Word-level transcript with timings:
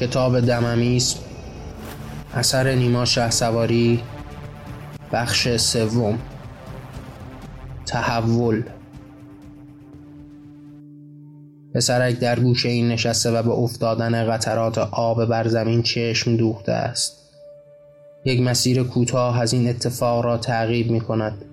کتاب 0.00 0.40
دممیسم 0.40 1.18
اثر 2.34 2.74
نیما 2.74 3.04
شه 3.04 3.30
سواری 3.30 4.00
بخش 5.12 5.56
سوم 5.56 6.18
تحول. 7.86 8.62
پسرک 11.74 12.18
در 12.18 12.40
گوشه 12.40 12.68
این 12.68 12.88
نشسته 12.88 13.30
و 13.30 13.42
به 13.42 13.50
افتادن 13.50 14.30
قطرات 14.30 14.78
آب 14.78 15.24
بر 15.24 15.48
زمین 15.48 15.82
چشم 15.82 16.36
دوخته 16.36 16.72
است. 16.72 17.30
یک 18.24 18.40
مسیر 18.40 18.82
کوتاه 18.82 19.40
از 19.40 19.52
این 19.52 19.68
اتفاق 19.68 20.24
را 20.24 20.38
تعقیب 20.38 20.90
می 20.90 21.00
کند. 21.00 21.44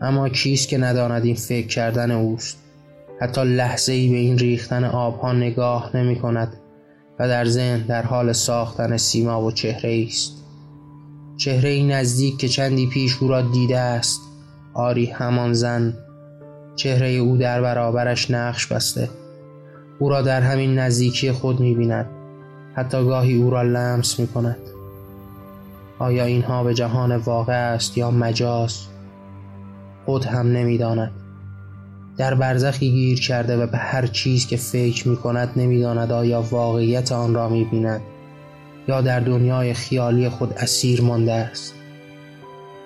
اما 0.00 0.28
کیست 0.28 0.68
که 0.68 0.78
نداند 0.78 1.24
این 1.24 1.34
فکر 1.34 1.66
کردن 1.66 2.10
اوست؟ 2.10 2.58
حتی 3.20 3.44
لحظه 3.44 3.92
ای 3.92 4.08
به 4.08 4.16
این 4.16 4.38
ریختن 4.38 4.84
آبها 4.84 5.32
نگاه 5.32 5.96
نمی 5.96 6.16
کند. 6.16 6.56
و 7.18 7.28
در 7.28 7.44
ذهن 7.44 7.78
در 7.78 8.02
حال 8.02 8.32
ساختن 8.32 8.96
سیما 8.96 9.42
و 9.42 9.52
چهره 9.52 10.06
است. 10.08 10.32
چهره 11.36 11.68
ای 11.70 11.82
نزدیک 11.82 12.38
که 12.38 12.48
چندی 12.48 12.86
پیش 12.86 13.16
او 13.20 13.28
را 13.28 13.42
دیده 13.42 13.78
است. 13.78 14.20
آری 14.74 15.06
همان 15.06 15.52
زن. 15.52 15.94
چهره 16.76 17.08
او 17.08 17.36
در 17.36 17.62
برابرش 17.62 18.30
نقش 18.30 18.66
بسته. 18.66 19.10
او 19.98 20.08
را 20.08 20.22
در 20.22 20.40
همین 20.40 20.78
نزدیکی 20.78 21.32
خود 21.32 21.60
می 21.60 21.74
بیند. 21.74 22.06
حتی 22.74 23.04
گاهی 23.04 23.36
او 23.36 23.50
را 23.50 23.62
لمس 23.62 24.20
می 24.20 24.26
کند. 24.26 24.58
آیا 25.98 26.24
اینها 26.24 26.64
به 26.64 26.74
جهان 26.74 27.16
واقع 27.16 27.72
است 27.74 27.98
یا 27.98 28.10
مجاز؟ 28.10 28.86
خود 30.06 30.24
هم 30.24 30.46
نمی‌داند 30.46 31.23
در 32.16 32.34
برزخی 32.34 32.90
گیر 32.90 33.20
کرده 33.20 33.56
و 33.56 33.66
به 33.66 33.78
هر 33.78 34.06
چیز 34.06 34.46
که 34.46 34.56
فکر 34.56 35.08
می 35.08 35.16
کند 35.16 35.50
نمی‌داند 35.56 36.12
آیا 36.12 36.42
واقعیت 36.42 37.12
آن 37.12 37.34
را 37.34 37.48
می 37.48 37.64
بیند 37.64 38.00
یا 38.88 39.00
در 39.00 39.20
دنیای 39.20 39.74
خیالی 39.74 40.28
خود 40.28 40.52
اسیر 40.52 41.02
مانده 41.02 41.32
است. 41.32 41.74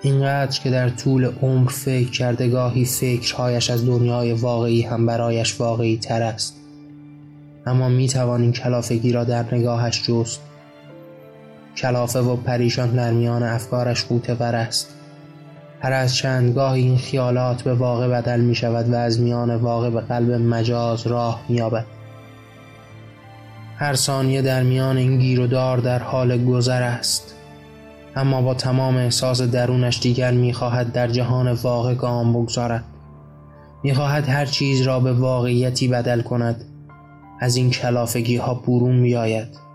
اینقدر 0.01 0.59
که 0.59 0.69
در 0.69 0.89
طول 0.89 1.31
عمر 1.41 1.69
فکر 1.69 2.09
کرده 2.09 2.47
گاهی 2.47 2.85
فکرهایش 2.85 3.69
از 3.69 3.85
دنیای 3.85 4.33
واقعی 4.33 4.81
هم 4.81 5.05
برایش 5.05 5.61
واقعی 5.61 5.97
تر 5.97 6.21
است. 6.21 6.55
اما 7.65 7.89
می 7.89 8.07
توان 8.07 8.41
این 8.41 8.51
کلافگی 8.51 9.11
را 9.11 9.23
در 9.23 9.55
نگاهش 9.55 10.03
جست. 10.03 10.41
کلافه 11.77 12.19
و 12.19 12.35
پریشان 12.35 12.91
در 12.91 13.11
میان 13.11 13.43
افکارش 13.43 14.05
ور 14.11 14.55
است. 14.55 14.98
هر 15.81 15.93
از 15.93 16.15
چند 16.15 16.55
گاه 16.55 16.71
این 16.71 16.97
خیالات 16.97 17.61
به 17.61 17.73
واقع 17.73 18.07
بدل 18.07 18.39
می 18.39 18.55
شود 18.55 18.89
و 18.89 18.95
از 18.95 19.19
میان 19.19 19.55
واقع 19.55 19.89
به 19.89 20.01
قلب 20.01 20.31
مجاز 20.31 21.07
راه 21.07 21.41
می 21.49 21.55
یابد. 21.55 21.85
هر 23.77 23.95
ثانیه 23.95 24.41
در 24.41 24.63
میان 24.63 24.97
این 24.97 25.19
گیر 25.19 25.39
و 25.39 25.47
دار 25.47 25.77
در 25.77 25.99
حال 25.99 26.45
گذر 26.45 26.83
است. 26.83 27.35
اما 28.15 28.41
با 28.41 28.53
تمام 28.53 28.97
احساس 28.97 29.41
درونش 29.41 29.99
دیگر 29.99 30.31
می‌خواهد 30.31 30.91
در 30.91 31.07
جهان 31.07 31.51
واقع 31.51 31.93
گام 31.93 32.33
بگذارد. 32.33 32.83
می‌خواهد 33.83 34.29
هر 34.29 34.45
چیز 34.45 34.81
را 34.81 34.99
به 34.99 35.13
واقعیتی 35.13 35.87
بدل 35.87 36.21
کند. 36.21 36.65
از 37.39 37.55
این 37.55 37.69
کلافگی 37.69 38.37
ها 38.37 38.53
برون 38.53 39.01
بیاید. 39.01 39.68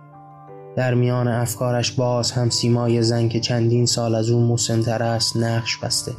در 0.76 0.94
میان 0.94 1.28
افکارش 1.28 1.92
باز 1.92 2.32
هم 2.32 2.50
سیمای 2.50 3.02
زن 3.02 3.28
که 3.28 3.40
چندین 3.40 3.86
سال 3.86 4.14
از 4.14 4.30
او 4.30 4.46
مسنتر 4.46 5.02
است 5.02 5.36
نقش 5.36 5.76
بسته. 5.76 6.12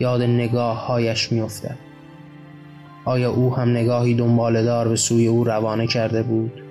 یاد 0.00 0.22
نگاه 0.22 0.86
هایش 0.86 1.32
میافتد. 1.32 1.78
آیا 3.04 3.30
او 3.30 3.56
هم 3.56 3.70
نگاهی 3.70 4.14
دنبالدار 4.14 4.88
به 4.88 4.96
سوی 4.96 5.26
او 5.26 5.44
روانه 5.44 5.86
کرده 5.86 6.22
بود؟ 6.22 6.62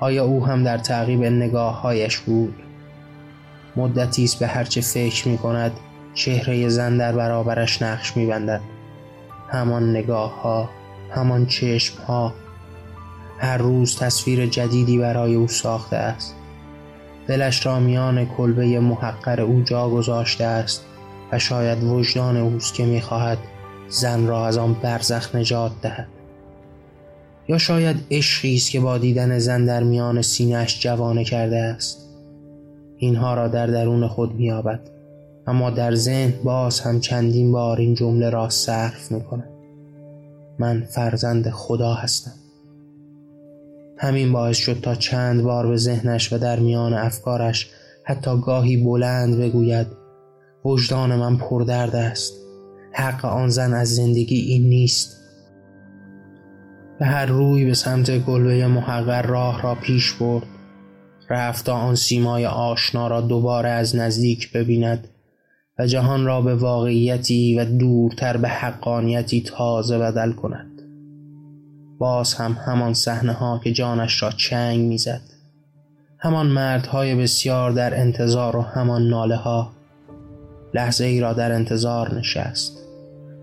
آیا 0.00 0.24
او 0.24 0.46
هم 0.46 0.64
در 0.64 0.78
تعقیب 0.78 1.24
نگاه 1.24 1.80
هایش 1.80 2.18
بود؟ 2.18 2.54
مدتی 3.76 4.24
است 4.24 4.38
به 4.38 4.46
هرچه 4.46 4.80
فکر 4.80 5.28
می 5.28 5.38
کند 5.38 5.72
چهره 6.14 6.68
زن 6.68 6.96
در 6.96 7.12
برابرش 7.12 7.82
نقش 7.82 8.16
می 8.16 8.26
بندد 8.26 8.60
همان 9.48 9.90
نگاه 9.90 10.42
ها 10.42 10.68
همان 11.10 11.46
چشم 11.46 12.02
ها 12.02 12.34
هر 13.38 13.56
روز 13.58 13.96
تصویر 13.96 14.46
جدیدی 14.46 14.98
برای 14.98 15.34
او 15.34 15.48
ساخته 15.48 15.96
است. 15.96 16.34
دلش 17.26 17.66
را 17.66 17.80
میان 17.80 18.24
کلبه 18.24 18.80
محقر 18.80 19.40
او 19.40 19.62
جا 19.62 19.90
گذاشته 19.90 20.44
است 20.44 20.84
و 21.32 21.38
شاید 21.38 21.84
وجدان 21.84 22.36
اوست 22.36 22.74
که 22.74 22.84
می‌خواهد 22.84 23.38
زن 23.88 24.26
را 24.26 24.46
از 24.46 24.58
آن 24.58 24.74
برزخ 24.82 25.34
نجات 25.34 25.72
دهد. 25.82 26.08
یا 27.48 27.58
شاید 27.58 27.96
عشقی 28.10 28.54
است 28.54 28.70
که 28.70 28.80
با 28.80 28.98
دیدن 28.98 29.38
زن 29.38 29.64
در 29.64 29.82
میان 29.82 30.22
سینهش 30.22 30.80
جوانه 30.80 31.24
کرده 31.24 31.58
است. 31.58 31.98
اینها 32.96 33.34
را 33.34 33.48
در 33.48 33.66
درون 33.66 34.08
خود 34.08 34.34
مییابد. 34.34 34.80
اما 35.46 35.70
در 35.70 35.94
ذهن 35.94 36.32
باز 36.44 36.80
هم 36.80 37.00
چندین 37.00 37.52
بار 37.52 37.80
این 37.80 37.94
جمله 37.94 38.30
را 38.30 38.48
صرف 38.48 39.12
می‌کند. 39.12 39.48
من 40.58 40.82
فرزند 40.90 41.50
خدا 41.50 41.94
هستم. 41.94 42.32
همین 43.98 44.32
باعث 44.32 44.56
شد 44.56 44.80
تا 44.80 44.94
چند 44.94 45.42
بار 45.42 45.66
به 45.66 45.76
ذهنش 45.76 46.32
و 46.32 46.38
در 46.38 46.58
میان 46.58 46.94
افکارش 46.94 47.70
حتی 48.04 48.40
گاهی 48.40 48.76
بلند 48.76 49.38
بگوید 49.38 49.86
وجدان 50.64 51.16
من 51.16 51.36
پردرد 51.36 51.96
است. 51.96 52.32
حق 52.92 53.24
آن 53.24 53.48
زن 53.48 53.74
از 53.74 53.94
زندگی 53.94 54.40
این 54.40 54.68
نیست. 54.68 55.16
به 56.98 57.06
هر 57.06 57.26
روی 57.26 57.64
به 57.64 57.74
سمت 57.74 58.24
کلبه 58.24 58.66
محقر 58.66 59.22
راه 59.22 59.62
را 59.62 59.74
پیش 59.74 60.12
برد. 60.12 60.46
رفت 61.30 61.66
تا 61.66 61.74
آن 61.74 61.94
سیمای 61.94 62.46
آشنا 62.46 63.08
را 63.08 63.20
دوباره 63.20 63.68
از 63.68 63.96
نزدیک 63.96 64.52
ببیند 64.52 65.08
و 65.78 65.86
جهان 65.86 66.26
را 66.26 66.40
به 66.40 66.54
واقعیتی 66.54 67.58
و 67.58 67.64
دورتر 67.64 68.36
به 68.36 68.48
حقانیتی 68.48 69.40
تازه 69.40 69.98
بدل 69.98 70.32
کند. 70.32 70.75
باز 71.98 72.34
هم 72.34 72.52
همان 72.52 72.94
صحنه 72.94 73.32
ها 73.32 73.60
که 73.64 73.72
جانش 73.72 74.22
را 74.22 74.30
چنگ 74.30 74.80
می‌زد. 74.80 75.20
همان 76.18 76.46
مردهای 76.46 77.14
بسیار 77.14 77.70
در 77.70 78.00
انتظار 78.00 78.56
و 78.56 78.60
همان 78.60 79.08
ناله 79.08 79.36
ها 79.36 79.72
لحظه 80.74 81.04
ای 81.04 81.20
را 81.20 81.32
در 81.32 81.52
انتظار 81.52 82.14
نشست. 82.14 82.78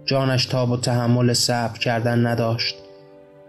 جانش 0.05 0.45
تاب 0.45 0.71
و 0.71 0.77
تحمل 0.77 1.33
صبر 1.33 1.77
کردن 1.77 2.27
نداشت 2.27 2.75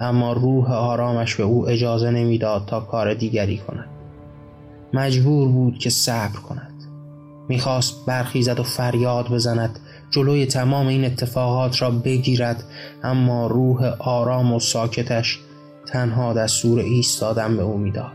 اما 0.01 0.33
روح 0.33 0.73
آرامش 0.73 1.35
به 1.35 1.43
او 1.43 1.69
اجازه 1.69 2.11
نمی‌داد 2.11 2.67
تا 2.67 2.81
کار 2.81 3.15
دیگری 3.15 3.59
کند. 3.59 3.89
مجبور 4.93 5.49
بود 5.49 5.79
که 5.79 5.91
صبر 5.91 6.39
کند. 6.49 6.74
می‌خواست 7.49 8.07
برخیزد 8.07 8.61
و 8.61 8.63
فریاد 8.63 9.29
بزند 9.29 9.79
جلوی 10.11 10.47
تمام 10.47 10.87
این 10.87 11.05
اتفاقات 11.05 11.83
را 11.83 11.91
بگیرد 11.91 12.65
اما 13.03 13.47
روح 13.47 13.85
آرام 13.99 14.53
و 14.53 14.61
ساکتش 14.61 15.39
تنها 15.87 16.33
دستور 16.33 16.79
ایستادن 16.79 17.57
به 17.57 17.63
او 17.63 17.79
می‌داد. 17.79 18.13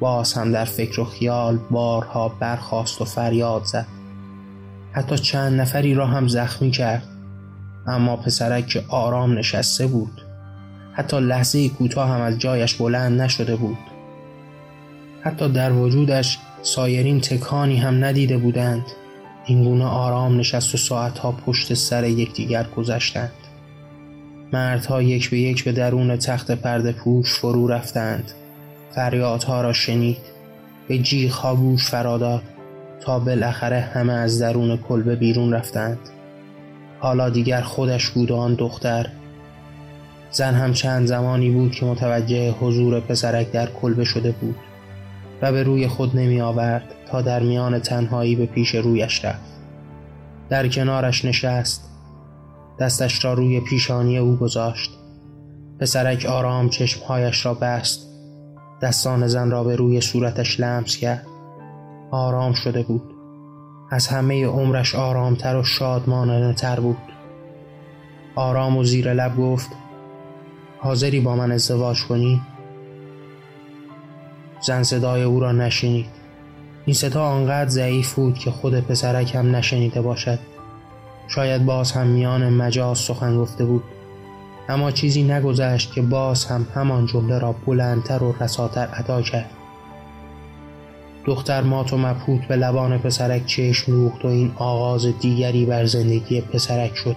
باز 0.00 0.32
هم 0.32 0.52
در 0.52 0.64
فکر 0.64 1.00
و 1.00 1.04
خیال 1.04 1.58
بارها 1.70 2.28
برخاست 2.28 3.00
و 3.00 3.04
فریاد 3.04 3.64
زد. 3.64 3.86
حتی 4.92 5.18
چند 5.18 5.60
نفری 5.60 5.94
را 5.94 6.06
هم 6.06 6.28
زخمی 6.28 6.70
کرد 6.70 7.08
اما 7.86 8.16
پسرک 8.16 8.66
که 8.66 8.84
آرام 8.88 9.38
نشسته 9.38 9.86
بود 9.86 10.22
حتی 10.92 11.20
لحظه 11.20 11.68
کوتاه 11.68 12.08
هم 12.08 12.20
از 12.20 12.38
جایش 12.38 12.74
بلند 12.74 13.20
نشده 13.20 13.56
بود. 13.56 13.78
حتی 15.22 15.48
در 15.48 15.72
وجودش 15.72 16.38
سایرین 16.62 17.20
تکانی 17.20 17.76
هم 17.76 18.04
ندیده 18.04 18.38
بودند. 18.38 18.84
اینگونه 19.46 19.84
آرام 19.84 20.40
نشست 20.40 20.74
و 20.74 20.78
ساعتها 20.78 21.32
پشت 21.32 21.74
سر 21.74 22.04
یکدیگر 22.04 22.66
گذشتند. 22.76 23.32
مردها 24.52 25.02
یک 25.02 25.30
به 25.30 25.38
یک 25.38 25.64
به 25.64 25.72
درون 25.72 26.16
تخت 26.16 26.50
پرده 26.50 26.92
پوش 26.92 27.34
فرو 27.34 27.66
رفتند. 27.66 28.32
فریادها 28.94 29.62
را 29.62 29.72
شنید. 29.72 30.18
به 30.88 30.98
جیغها 30.98 31.54
گوش 31.54 31.90
فراداد. 31.90 32.42
تا 33.00 33.18
بالاخره 33.18 33.80
همه 33.80 34.12
از 34.12 34.42
درون 34.42 34.76
کلبه 34.76 35.16
بیرون 35.16 35.52
رفتند. 35.52 35.98
حالا 36.98 37.30
دیگر 37.30 37.60
خودش 37.60 38.10
بود 38.10 38.32
آن 38.32 38.54
دختر. 38.54 39.06
زن 40.30 40.54
هم 40.54 40.72
چند 40.72 41.06
زمانی 41.06 41.50
بود 41.50 41.72
که 41.72 41.86
متوجه 41.86 42.50
حضور 42.50 43.00
پسرک 43.00 43.52
در 43.52 43.66
کلبه 43.66 44.04
شده 44.04 44.32
بود. 44.32 44.56
و 45.42 45.52
به 45.52 45.62
روی 45.62 45.88
خود 45.88 46.16
نمی 46.16 46.40
آورد 46.40 46.94
تا 47.10 47.22
در 47.22 47.42
میان 47.42 47.78
تنهایی 47.78 48.36
به 48.36 48.46
پیش 48.46 48.74
رویش 48.74 49.24
رفت. 49.24 49.58
در 50.48 50.68
کنارش 50.68 51.24
نشست. 51.24 51.90
دستش 52.78 53.24
را 53.24 53.32
روی 53.32 53.60
پیشانی 53.60 54.18
او 54.18 54.36
گذاشت. 54.36 54.90
پسرک 55.80 56.26
آرام 56.26 56.68
چشمهایش 56.68 57.46
را 57.46 57.54
بست. 57.54 58.08
دستان 58.82 59.26
زن 59.26 59.50
را 59.50 59.64
به 59.64 59.76
روی 59.76 60.00
صورتش 60.00 60.60
لمس 60.60 60.96
کرد. 60.96 61.26
آرام 62.10 62.52
شده 62.52 62.82
بود. 62.82 63.14
از 63.90 64.06
همه 64.06 64.46
عمرش 64.46 64.94
آرامتر 64.94 65.56
و 65.56 65.64
شادمانانه 65.64 66.54
تر 66.54 66.80
بود. 66.80 66.98
آرام 68.34 68.76
و 68.76 68.84
زیر 68.84 69.14
لب 69.14 69.36
گفت 69.36 69.70
حاضری 70.78 71.20
با 71.20 71.36
من 71.36 71.52
ازدواج 71.52 72.04
کنی؟ 72.04 72.40
زن 74.60 74.82
صدای 74.82 75.22
او 75.22 75.40
را 75.40 75.52
نشنید. 75.52 76.06
این 76.86 76.94
صدا 76.94 77.24
آنقدر 77.24 77.70
ضعیف 77.70 78.14
بود 78.14 78.38
که 78.38 78.50
خود 78.50 78.80
پسرک 78.80 79.34
هم 79.34 79.56
نشنیده 79.56 80.02
باشد. 80.02 80.38
شاید 81.28 81.64
باز 81.64 81.92
هم 81.92 82.06
میان 82.06 82.48
مجاز 82.48 82.98
سخن 82.98 83.36
گفته 83.36 83.64
بود. 83.64 83.82
اما 84.68 84.90
چیزی 84.90 85.22
نگذشت 85.22 85.92
که 85.92 86.02
باز 86.02 86.44
هم 86.44 86.66
همان 86.74 87.06
جمله 87.06 87.38
را 87.38 87.54
بلندتر 87.66 88.22
و 88.22 88.34
رساتر 88.40 88.88
ادا 88.92 89.22
کرد. 89.22 89.50
دختر 91.24 91.62
مات 91.62 91.92
و 91.92 91.98
مبهوت 91.98 92.48
به 92.48 92.56
لبان 92.56 92.98
پسرک 92.98 93.46
چشم 93.46 93.92
دوخت 93.92 94.24
و 94.24 94.28
این 94.28 94.52
آغاز 94.56 95.06
دیگری 95.20 95.66
بر 95.66 95.84
زندگی 95.84 96.40
پسرک 96.40 96.96
شد. 96.96 97.16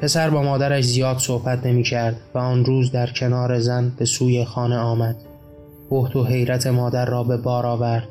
پسر 0.00 0.30
با 0.30 0.42
مادرش 0.42 0.84
زیاد 0.84 1.18
صحبت 1.18 1.66
نمی 1.66 1.82
کرد 1.82 2.16
و 2.34 2.38
آن 2.38 2.64
روز 2.64 2.92
در 2.92 3.06
کنار 3.06 3.58
زن 3.58 3.92
به 3.98 4.04
سوی 4.04 4.44
خانه 4.44 4.76
آمد. 4.76 5.16
بحت 5.90 6.16
و 6.16 6.24
حیرت 6.24 6.66
مادر 6.66 7.04
را 7.04 7.24
به 7.24 7.36
بار 7.36 7.66
آورد. 7.66 8.08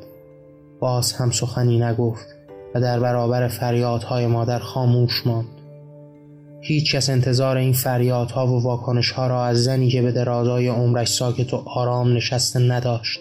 باز 0.80 1.12
هم 1.12 1.30
سخنی 1.30 1.78
نگفت 1.78 2.26
و 2.74 2.80
در 2.80 3.00
برابر 3.00 3.48
فریادهای 3.48 4.26
مادر 4.26 4.58
خاموش 4.58 5.26
ماند. 5.26 5.46
هیچ 6.60 6.94
کس 6.94 7.10
انتظار 7.10 7.56
این 7.56 7.72
فریادها 7.72 8.46
و 8.46 8.62
واکنشها 8.62 9.26
را 9.26 9.44
از 9.44 9.64
زنی 9.64 9.88
که 9.88 10.02
به 10.02 10.12
درازای 10.12 10.68
عمرش 10.68 11.08
ساکت 11.08 11.54
و 11.54 11.62
آرام 11.66 12.12
نشسته 12.16 12.58
نداشت. 12.58 13.20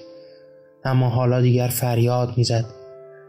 اما 0.86 1.10
حالا 1.10 1.42
دیگر 1.42 1.68
فریاد 1.68 2.34
می‌زد. 2.38 2.66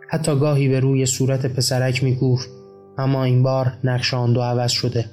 حتی 0.08 0.36
گاهی 0.38 0.68
به 0.68 0.80
روی 0.80 1.06
صورت 1.06 1.46
پسرک 1.46 2.04
می‌گفت 2.04 2.48
اما 2.98 3.24
این 3.24 3.42
بار 3.42 3.72
نقش 3.84 4.14
آن 4.14 4.32
دو 4.32 4.40
عوض 4.40 4.70
شده. 4.70 5.04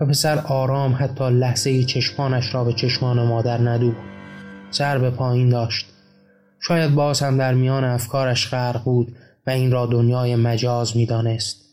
و 0.00 0.06
پسر 0.06 0.38
آرام 0.38 0.96
حتی 0.98 1.30
لحظه 1.30 1.84
چشمانش 1.84 2.54
را 2.54 2.64
به 2.64 2.72
چشمان 2.72 3.22
مادر 3.22 3.58
ندوخت 3.58 4.00
سر 4.70 4.98
به 4.98 5.10
پایین 5.10 5.48
داشت. 5.48 5.86
شاید 6.60 6.94
باز 6.94 7.20
هم 7.20 7.38
در 7.38 7.54
میان 7.54 7.84
افکارش 7.84 8.50
غرق 8.50 8.84
بود 8.84 9.16
و 9.46 9.50
این 9.50 9.72
را 9.72 9.86
دنیای 9.86 10.36
مجاز 10.36 10.96
می‌دانست. 10.96 11.64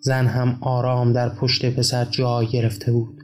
زن 0.00 0.26
هم 0.26 0.58
آرام 0.60 1.12
در 1.12 1.28
پشت 1.28 1.70
پسر 1.70 2.04
جای 2.04 2.46
گرفته 2.46 2.92
بود. 2.92 3.18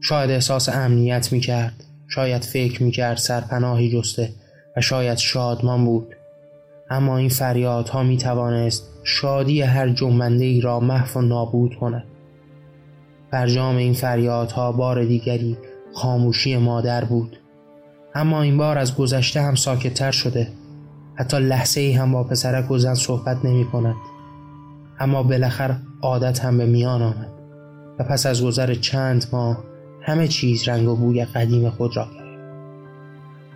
شاید 0.00 0.30
احساس 0.30 0.68
امنیت 0.68 1.32
می 1.32 1.40
کرد 1.40 1.84
شاید 2.08 2.42
فکر 2.42 2.82
می 2.82 2.90
کرد 2.90 3.16
سرپناهی 3.16 3.92
جسته 3.92 4.30
و 4.76 4.80
شاید 4.80 5.18
شادمان 5.18 5.84
بود. 5.84 6.06
اما 6.90 7.18
این 7.18 7.28
فریادها 7.28 8.02
می 8.02 8.16
توانست 8.16 8.88
شادی 9.04 9.62
هر 9.62 9.88
جنبنده 9.88 10.44
ای 10.44 10.60
را 10.60 10.80
محو 10.80 11.18
و 11.18 11.22
نابود 11.22 11.74
کند. 11.74 12.04
فرجام 13.34 13.76
این 13.76 13.92
فریادها 13.92 14.72
بار 14.72 15.04
دیگری 15.04 15.56
خاموشی 15.94 16.56
مادر 16.56 17.04
بود. 17.04 17.36
اما 18.14 18.42
این 18.42 18.56
بار 18.56 18.78
از 18.78 18.96
گذشته 18.96 19.40
هم 19.40 19.54
ساکتتر 19.54 20.10
شده. 20.10 20.48
حتی 21.14 21.38
لحظه 21.38 21.80
ای 21.80 21.92
هم 21.92 22.12
با 22.12 22.24
پسرک 22.24 22.70
و 22.70 22.78
زن 22.78 22.94
صحبت 22.94 23.44
نمی 23.44 23.64
کند 23.64 23.94
اما 25.00 25.22
بالاخره 25.22 25.76
عادت 26.02 26.44
هم 26.44 26.58
به 26.58 26.66
میان 26.66 27.02
آمد 27.02 27.32
و 27.98 28.04
پس 28.04 28.26
از 28.26 28.44
گذر 28.44 28.74
چند 28.74 29.26
ماه 29.32 29.64
همه 30.02 30.28
چیز 30.28 30.68
رنگ 30.68 30.88
و 30.88 30.96
بوی 30.96 31.24
قدیم 31.24 31.70
خود 31.70 31.96
را 31.96 32.04
کرد 32.04 32.38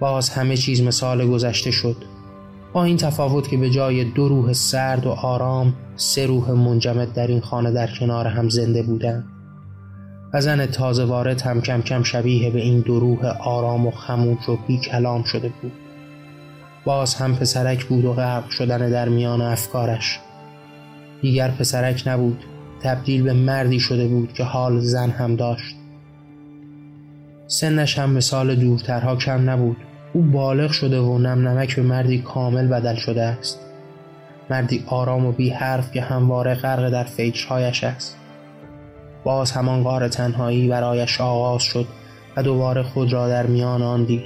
باز 0.00 0.30
همه 0.30 0.56
چیز 0.56 0.82
مثال 0.82 1.26
گذشته 1.26 1.70
شد. 1.70 1.96
با 2.72 2.84
این 2.84 2.96
تفاوت 2.96 3.48
که 3.48 3.56
به 3.56 3.70
جای 3.70 4.04
دو 4.04 4.28
روح 4.28 4.52
سرد 4.52 5.06
و 5.06 5.10
آرام 5.10 5.74
سه 5.96 6.26
روح 6.26 6.50
منجمد 6.50 7.12
در 7.12 7.26
این 7.26 7.40
خانه 7.40 7.72
در 7.72 7.88
کنار 8.00 8.26
هم 8.26 8.48
زنده 8.48 8.82
بودند 8.82 9.37
و 10.32 10.40
زن 10.40 10.66
تازه 10.66 11.04
وارد 11.04 11.40
هم 11.40 11.60
کم 11.60 11.82
کم 11.82 12.02
شبیه 12.02 12.50
به 12.50 12.60
این 12.60 12.80
دو 12.80 13.00
روح 13.00 13.26
آرام 13.26 13.86
و 13.86 13.90
خموش 13.90 14.48
و 14.48 14.58
بی 14.66 14.78
کلام 14.78 15.22
شده 15.22 15.52
بود. 15.62 15.72
باز 16.84 17.14
هم 17.14 17.36
پسرک 17.36 17.84
بود 17.84 18.04
و 18.04 18.12
غرق 18.12 18.50
شدن 18.50 18.90
در 18.90 19.08
میان 19.08 19.40
افکارش. 19.40 20.18
دیگر 21.22 21.50
پسرک 21.50 22.02
نبود. 22.06 22.44
تبدیل 22.82 23.22
به 23.22 23.32
مردی 23.32 23.80
شده 23.80 24.08
بود 24.08 24.32
که 24.32 24.44
حال 24.44 24.80
زن 24.80 25.10
هم 25.10 25.36
داشت. 25.36 25.76
سنش 27.46 27.98
هم 27.98 28.10
مثال 28.10 28.54
دورترها 28.54 29.16
کم 29.16 29.50
نبود. 29.50 29.76
او 30.12 30.22
بالغ 30.22 30.70
شده 30.70 31.00
و 31.00 31.18
نم 31.18 31.48
نمک 31.48 31.76
به 31.76 31.82
مردی 31.82 32.18
کامل 32.18 32.66
بدل 32.66 32.94
شده 32.94 33.22
است. 33.22 33.60
مردی 34.50 34.84
آرام 34.86 35.26
و 35.26 35.32
بی 35.32 35.50
حرف 35.50 35.92
که 35.92 36.02
همواره 36.02 36.54
غرق 36.54 36.90
در 36.90 37.04
فکرهایش 37.04 37.84
است. 37.84 38.17
باز 39.24 39.52
همان 39.52 39.82
غار 39.82 40.08
تنهایی 40.08 40.68
برایش 40.68 41.20
آغاز 41.20 41.62
شد 41.62 41.86
و 42.36 42.42
دوباره 42.42 42.82
خود 42.82 43.12
را 43.12 43.28
در 43.28 43.46
میان 43.46 43.82
آن 43.82 44.04
دید. 44.04 44.24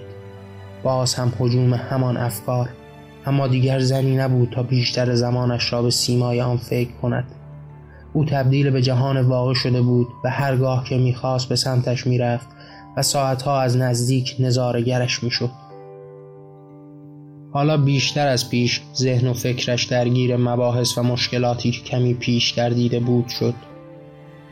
باز 0.83 1.15
هم 1.15 1.33
حجوم 1.39 1.75
همان 1.75 2.17
افکار 2.17 2.69
اما 3.27 3.49
دیگر 3.49 3.79
زنی 3.79 4.17
نبود 4.17 4.51
تا 4.51 4.63
بیشتر 4.63 5.15
زمانش 5.15 5.73
را 5.73 5.83
به 5.83 5.91
سیمای 5.91 6.41
آن 6.41 6.57
فکر 6.57 6.93
کند. 6.93 7.25
او 8.13 8.25
تبدیل 8.25 8.71
به 8.71 8.83
جهان 8.83 9.21
واقع 9.21 9.55
شده 9.55 9.83
بود 9.83 10.09
و 10.25 10.31
هرگاه 10.31 10.85
که 10.85 10.97
می‌خواست 10.97 11.49
به 11.49 11.57
سمتش 11.57 12.07
می‌رفت 12.07 12.47
و 12.97 13.03
ساعتها 13.03 13.61
از 13.61 13.77
نزدیک 13.77 14.37
نظارگرش 14.39 15.25
می‌شد. 15.25 15.51
حالا 17.53 17.77
بیشتر 17.77 18.29
از 18.29 18.51
پیش 18.51 18.81
ذهن 18.95 19.29
و 19.29 19.33
فکرش 19.33 19.85
درگیر 19.85 20.37
مباحث 20.37 20.99
و 20.99 21.03
مشکلاتی 21.03 21.71
که 21.71 21.81
کمی 21.81 22.15
پیش 22.15 22.51
در 22.51 22.69
دیده 22.69 23.01
بود 23.01 23.29
شد. 23.29 23.55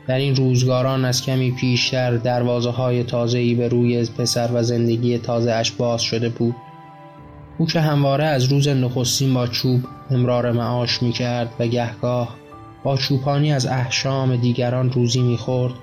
در 0.07 0.19
این 0.19 0.37
روزگاران 0.37 1.05
از 1.05 1.23
کمی 1.23 1.51
پیشتر 1.51 2.17
دروازه 2.17 2.71
های 2.71 3.05
تازه‌ای 3.05 3.55
به 3.55 3.69
روی 3.69 4.05
پسر 4.05 4.51
و 4.55 4.63
زندگی 4.63 5.19
تازه 5.19 5.53
اش 5.53 5.71
باز 5.71 6.03
شده 6.03 6.29
بود. 6.29 6.55
او 7.59 7.67
که 7.67 7.81
همواره 7.81 8.25
از 8.25 8.45
روز 8.45 8.69
نخستین 8.69 9.35
با 9.35 9.47
چوب 9.47 9.81
امرار 10.11 10.53
معاش 10.53 11.03
می 11.03 11.13
کرد 11.13 11.51
و 11.59 11.67
گهگاه 11.67 12.37
با 12.83 12.97
چوپانی 12.97 13.53
از 13.53 13.67
احشام 13.67 14.37
دیگران 14.37 14.93
روزی 14.93 15.23
می 15.23 15.37
خورد 15.37 15.75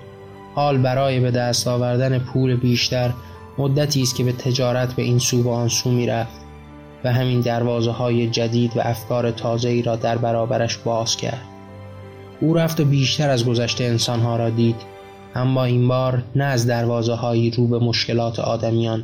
حال 0.55 0.77
برای 0.77 1.19
به 1.19 1.31
دست 1.31 1.67
آوردن 1.67 2.19
پول 2.19 2.55
بیشتر 2.55 3.13
مدتی 3.57 4.01
است 4.01 4.15
که 4.15 4.23
به 4.23 4.31
تجارت 4.31 4.93
به 4.93 5.03
این 5.03 5.19
سو 5.19 5.43
و 5.43 5.49
آن 5.49 5.67
سو 5.67 5.91
می 5.91 6.07
رفت 6.07 6.41
و 7.03 7.13
همین 7.13 7.41
دروازه 7.41 7.91
های 7.91 8.29
جدید 8.29 8.77
و 8.77 8.79
افکار 8.83 9.31
تازه 9.31 9.69
ای 9.69 9.81
را 9.81 9.95
در 9.95 10.17
برابرش 10.17 10.77
باز 10.77 11.17
کرد. 11.17 11.56
او 12.41 12.53
رفت 12.53 12.79
و 12.79 12.85
بیشتر 12.85 13.29
از 13.29 13.45
گذشته 13.45 13.83
انسانها 13.83 14.37
را 14.37 14.49
دید. 14.49 14.75
اما 15.35 15.63
این 15.63 15.87
بار 15.87 16.23
نه 16.35 16.43
از 16.43 16.67
دروازه 16.67 17.13
هایی 17.13 17.49
رو 17.49 17.67
به 17.67 17.79
مشکلات 17.79 18.39
آدمیان 18.39 19.03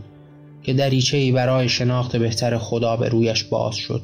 که 0.64 0.74
دریچه 0.74 1.18
ای 1.18 1.32
برای 1.32 1.70
شناخت 1.70 2.16
بهتر 2.16 2.58
خدا 2.58 2.96
به 2.98 3.10
رویش 3.10 3.44
باز 3.44 3.76
شد. 3.76 4.02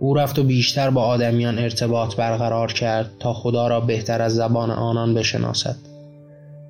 او 0.00 0.14
رفت 0.14 0.38
و 0.38 0.42
بیشتر 0.42 0.90
با 0.90 1.02
آدمیان 1.02 1.58
ارتباط 1.58 2.16
برقرار 2.16 2.72
کرد 2.72 3.10
تا 3.20 3.32
خدا 3.32 3.68
را 3.68 3.80
بهتر 3.80 4.22
از 4.22 4.34
زبان 4.34 4.70
آنان 4.70 5.14
بشناسد. 5.14 5.76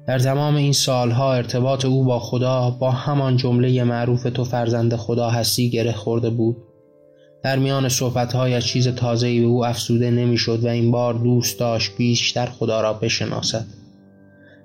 در 0.07 0.19
تمام 0.19 0.57
این 0.57 0.73
سالها 0.73 1.35
ارتباط 1.35 1.85
او 1.85 2.05
با 2.05 2.19
خدا 2.19 2.71
با 2.71 2.91
همان 2.91 3.37
جمله 3.37 3.85
معروف 3.85 4.23
تو 4.23 4.45
فرزند 4.45 4.97
خدا 4.97 5.31
هستی 5.31 5.71
گره 5.71 5.93
خورده 5.93 6.31
بود. 6.31 6.57
در 7.43 7.59
میان 7.59 7.89
صحبتهایش 7.89 8.67
چیز 8.67 8.89
تازه‌ای 8.89 9.41
به 9.41 9.47
او 9.47 9.67
افسوده 9.67 10.11
نمی‌شد 10.11 10.65
و 10.65 10.69
این 10.69 10.91
بار 10.91 11.15
دوست 11.15 11.59
داشت 11.59 11.97
بیشتر 11.97 12.47
خدا 12.47 12.81
را 12.81 12.93
بشناسد 12.93 13.67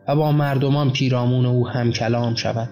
و 0.07 0.15
با 0.15 0.31
مردمان 0.31 0.91
پیرامون 0.91 1.45
او 1.45 1.67
هم 1.67 1.91
کلام 1.91 2.35
شود. 2.35 2.69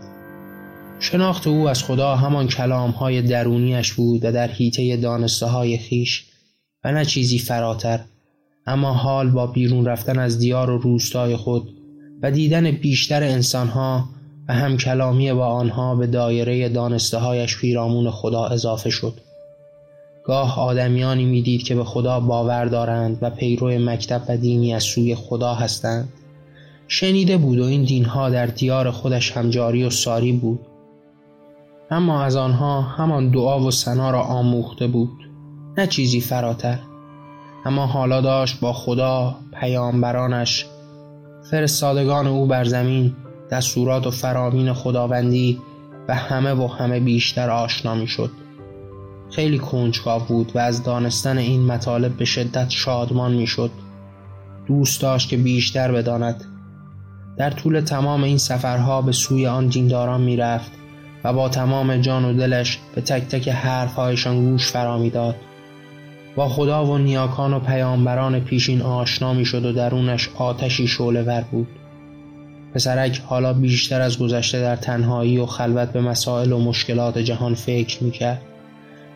شناخت 1.00 1.48
او 1.48 1.70
از 1.70 1.84
خدا 1.84 2.16
همان 2.16 2.48
کلام 2.48 2.90
های 2.90 3.22
درونیش 3.22 3.94
بود 3.94 4.26
و 4.26 4.32
در 4.32 4.48
حیطه 4.48 4.98
دانسته 4.98 5.46
های 5.46 5.78
خیش 5.78 6.26
و 6.84 6.92
نه 6.92 7.06
چیزی 7.06 7.40
فراتر 7.40 8.00
اما 8.68 8.94
حال 8.94 9.30
با 9.30 9.48
بیرون 9.48 9.86
رفتن 9.86 10.20
از 10.20 10.40
دیار 10.40 10.70
و 10.70 10.78
روستای 10.78 11.36
خود 11.36 11.70
و 12.22 12.32
دیدن 12.32 12.72
بیشتر 12.72 13.24
انسانها 13.24 14.10
و 14.48 14.54
هم 14.54 14.78
کلامی 14.78 15.34
با 15.34 15.48
آنها 15.48 15.96
به 15.96 16.08
دایره 16.08 16.70
دانسته 16.70 17.18
هایش 17.18 17.58
پیرامون 17.58 18.12
خدا 18.12 18.46
اضافه 18.46 18.90
شد. 18.90 19.25
گاه 20.26 20.60
آدمیانی 20.60 21.26
می‌دید 21.26 21.64
که 21.64 21.76
به 21.76 21.84
خدا 21.84 22.20
باور 22.20 22.66
دارند 22.66 23.18
و 23.22 23.30
پیرو 23.30 23.68
مکتب 23.68 24.22
و 24.30 24.38
دینی 24.38 24.74
از 24.74 24.84
سوی 24.84 25.16
خدا 25.16 25.54
هستند. 25.54 26.14
شنیده 26.88 27.38
بود 27.38 27.60
و 27.60 27.64
این 27.64 27.84
دینها 27.84 28.30
در 28.30 28.46
دیار 28.46 28.92
خودش 28.92 29.32
هم 29.32 29.50
جاری 29.50 29.84
و 29.84 29.90
ساری 29.90 30.32
بود. 30.32 30.60
اما 31.92 32.24
از 32.24 32.36
آنها 32.36 32.82
همان 32.82 33.30
دعا 33.30 33.60
و 33.60 33.72
سنا 33.72 34.12
را 34.12 34.22
آموخته 34.22 34.88
بود. 34.88 35.30
نه 35.78 35.88
چیزی 35.88 36.22
فراتر. 36.22 36.80
اما 37.66 37.86
حالا 37.86 38.22
داشت 38.22 38.60
با 38.60 38.74
خدا 38.74 39.36
پیامبرانش 39.60 40.66
فرستادگان 41.52 42.28
او 42.28 42.46
بر 42.46 42.64
زمین 42.64 43.16
دستورات 43.52 44.08
و 44.08 44.12
فرامین 44.12 44.74
خداوندی 44.74 45.62
و 46.08 46.16
همه 46.16 46.54
و 46.54 46.68
همه 46.68 47.00
بیشتر 47.00 47.50
آشنا 47.50 47.96
می 47.96 48.08
شد 48.08 48.32
خیلی 49.36 49.58
کنجکاو 49.58 50.24
بود 50.24 50.52
و 50.56 50.60
از 50.60 50.84
دانستن 50.84 51.38
این 51.38 51.66
مطالب 51.66 52.18
به 52.18 52.26
شدت 52.26 52.70
شادمان 52.70 53.34
می 53.34 53.48
شد 53.48 53.72
دوست 54.68 55.02
داشت 55.02 55.30
که 55.30 55.38
بیشتر 55.38 55.92
بداند. 55.92 56.44
در 57.38 57.50
طول 57.50 57.80
تمام 57.80 58.24
این 58.24 58.38
سفرها 58.38 59.02
به 59.02 59.12
سوی 59.12 59.48
آن 59.48 59.68
دینداران 59.68 60.22
می 60.22 60.38
رفت 60.38 60.72
و 61.24 61.34
با 61.34 61.50
تمام 61.50 61.98
جان 61.98 62.26
و 62.26 62.34
دلش 62.34 62.80
به 62.96 63.02
تک 63.02 63.28
تک 63.28 63.50
حرفهایشان 63.50 64.52
گوش 64.52 64.72
فرا 64.72 64.98
می‌داد. 64.98 65.36
با 66.36 66.50
خدا 66.50 66.86
و 66.86 66.98
نیاکان 66.98 67.54
و 67.54 67.60
پیامبران 67.60 68.40
پیشین 68.40 68.82
آشنا 68.82 69.34
می 69.34 69.46
شد 69.46 69.66
و 69.66 69.74
درونش 69.74 70.30
آتشی 70.36 70.88
شعله 70.88 71.24
ور 71.24 71.42
بود. 71.52 71.68
پسرک 72.74 73.22
حالا 73.26 73.54
بیشتر 73.54 74.02
از 74.02 74.20
گذشته 74.20 74.62
در 74.62 74.76
تنهایی 74.76 75.38
و 75.38 75.46
خلوت 75.46 75.92
به 75.92 76.02
مسائل 76.02 76.52
و 76.52 76.60
مشکلات 76.60 77.18
جهان 77.18 77.54
فکر 77.54 78.04
می 78.04 78.12
کرد 78.12 78.42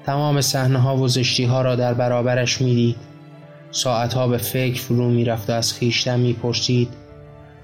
تمام 0.05 0.41
صحنه 0.41 0.79
ها 0.79 0.97
و 0.97 1.07
زشتی 1.07 1.45
ها 1.45 1.61
را 1.61 1.75
در 1.75 1.93
برابرش 1.93 2.61
می 2.61 2.75
دید 2.75 2.95
ساعتها 3.71 4.27
به 4.27 4.37
فکر 4.37 4.81
فرو 4.81 5.09
می 5.09 5.25
رفت 5.25 5.49
و 5.49 5.53
از 5.53 5.73
خیشتن 5.73 6.19
می 6.19 6.33
پرسید 6.33 6.89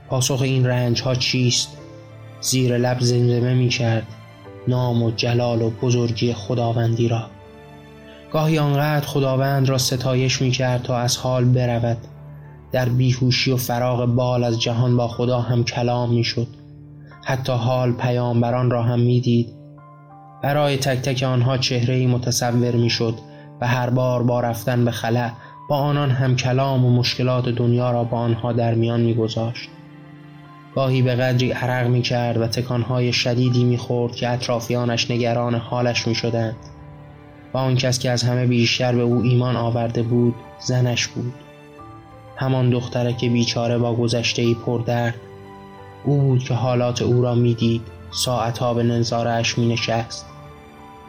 پاسخ 0.08 0.42
این 0.42 0.66
رنج 0.66 1.02
ها 1.02 1.16
چیست؟ 1.16 1.78
زیر 2.42 2.78
لب 2.78 2.98
زمزمه 3.00 3.54
می 3.54 3.70
کرد 3.70 4.08
نام 4.68 5.04
و 5.04 5.12
جلال 5.12 5.62
و 5.62 5.70
بزرگی 5.70 6.34
خداوندی 6.34 7.08
را. 7.08 7.26
گاهی 8.32 8.60
آنقدر 8.60 9.06
خداوند 9.08 9.70
را 9.70 9.78
ستایش 9.78 10.42
می 10.42 10.52
کرد 10.52 10.84
تا 10.84 10.98
از 10.98 11.18
حال 11.18 11.46
برود. 11.46 11.98
در 12.72 12.90
بیهوشی 12.90 13.52
و 13.52 13.58
فراغ 13.58 14.06
بال 14.06 14.44
از 14.44 14.62
جهان 14.62 14.98
با 14.98 15.08
خدا 15.08 15.42
هم 15.42 15.64
کلام 15.64 16.14
می 16.14 16.24
شد 16.24 16.48
حتی 17.24 17.52
حال 17.52 17.92
پیامبران 17.92 18.72
را 18.72 18.84
هم 18.84 19.00
می 19.00 19.22
دید 19.22 19.55
برای 20.42 20.78
تک 20.78 20.98
تک 20.98 21.24
آنها 21.24 21.58
چهره 21.58 22.08
متصور 22.08 22.76
می 22.76 22.90
شد 22.90 23.16
و 23.62 23.68
هر 23.68 23.90
بار 23.90 24.24
با 24.24 24.40
رفتن 24.40 24.86
به 24.86 24.92
خلع 24.92 25.32
با 25.70 25.78
آنان 25.78 26.12
هم 26.12 26.36
کلام 26.36 26.86
و 26.86 26.90
مشکلات 26.90 27.50
دنیا 27.50 27.92
را 27.92 28.04
با 28.04 28.18
آنها 28.18 28.54
در 28.54 28.74
میان 28.74 29.02
می 29.02 29.14
گذاشت. 29.14 29.70
گاهی 30.76 31.02
به 31.02 31.16
قدری 31.16 31.52
عرق 31.52 31.88
می 31.88 32.02
کرد 32.02 32.38
و 32.38 32.48
تکانهای 32.48 33.14
شدیدی 33.14 33.64
می 33.64 33.78
خورد 33.78 34.16
که 34.16 34.30
اطرافیانش 34.30 35.12
نگران 35.12 35.56
حالش 35.56 36.08
می 36.08 36.16
شدند. 36.16 36.56
و 37.54 37.58
آن 37.58 37.76
کس 37.76 38.00
که 38.00 38.12
از 38.12 38.24
همه 38.24 38.46
بیشتر 38.46 38.96
به 38.96 39.02
او 39.02 39.22
ایمان 39.22 39.56
آورده 39.56 40.04
بود 40.04 40.36
زنش 40.60 41.08
بود 41.08 41.34
همان 42.38 42.70
دختره 42.70 43.14
که 43.14 43.30
بیچاره 43.30 43.78
با 43.78 43.96
گذشته 43.96 44.42
ای 44.42 44.56
پردرد 44.66 45.16
او 46.06 46.18
بود 46.18 46.44
که 46.44 46.54
حالات 46.54 47.02
او 47.02 47.22
را 47.22 47.36
می‌دید 47.36 47.82
ساعتها 48.16 48.74
به 48.74 48.84
نظارش 48.84 49.58
می 49.58 49.68
نشست 49.74 50.26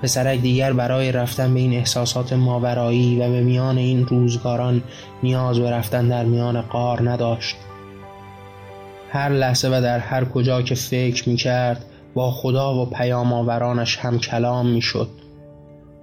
پسرک 0.02 0.40
دیگر 0.40 0.72
برای 0.72 1.12
رفتن 1.12 1.54
به 1.54 1.60
این 1.60 1.72
احساسات 1.72 2.32
ماورایی 2.32 3.20
و 3.20 3.30
به 3.30 3.40
میان 3.40 3.78
این 3.78 4.06
روزگاران 4.06 4.82
نیاز 5.22 5.58
به 5.58 5.70
رفتن 5.70 6.08
در 6.08 6.24
میان 6.24 6.60
قار 6.60 7.10
نداشت. 7.10 7.56
هر 9.10 9.28
لحظه 9.28 9.68
و 9.68 9.80
در 9.82 9.98
هر 9.98 10.24
کجا 10.24 10.62
که 10.62 10.74
فکر 10.74 11.28
می 11.28 11.36
کرد 11.36 11.84
با 12.14 12.30
خدا 12.30 12.74
و 12.74 12.86
پیام 12.86 13.32
آورانش 13.32 13.96
هم 13.96 14.18
کلام 14.18 14.66
می 14.66 14.82
شد 14.82 15.08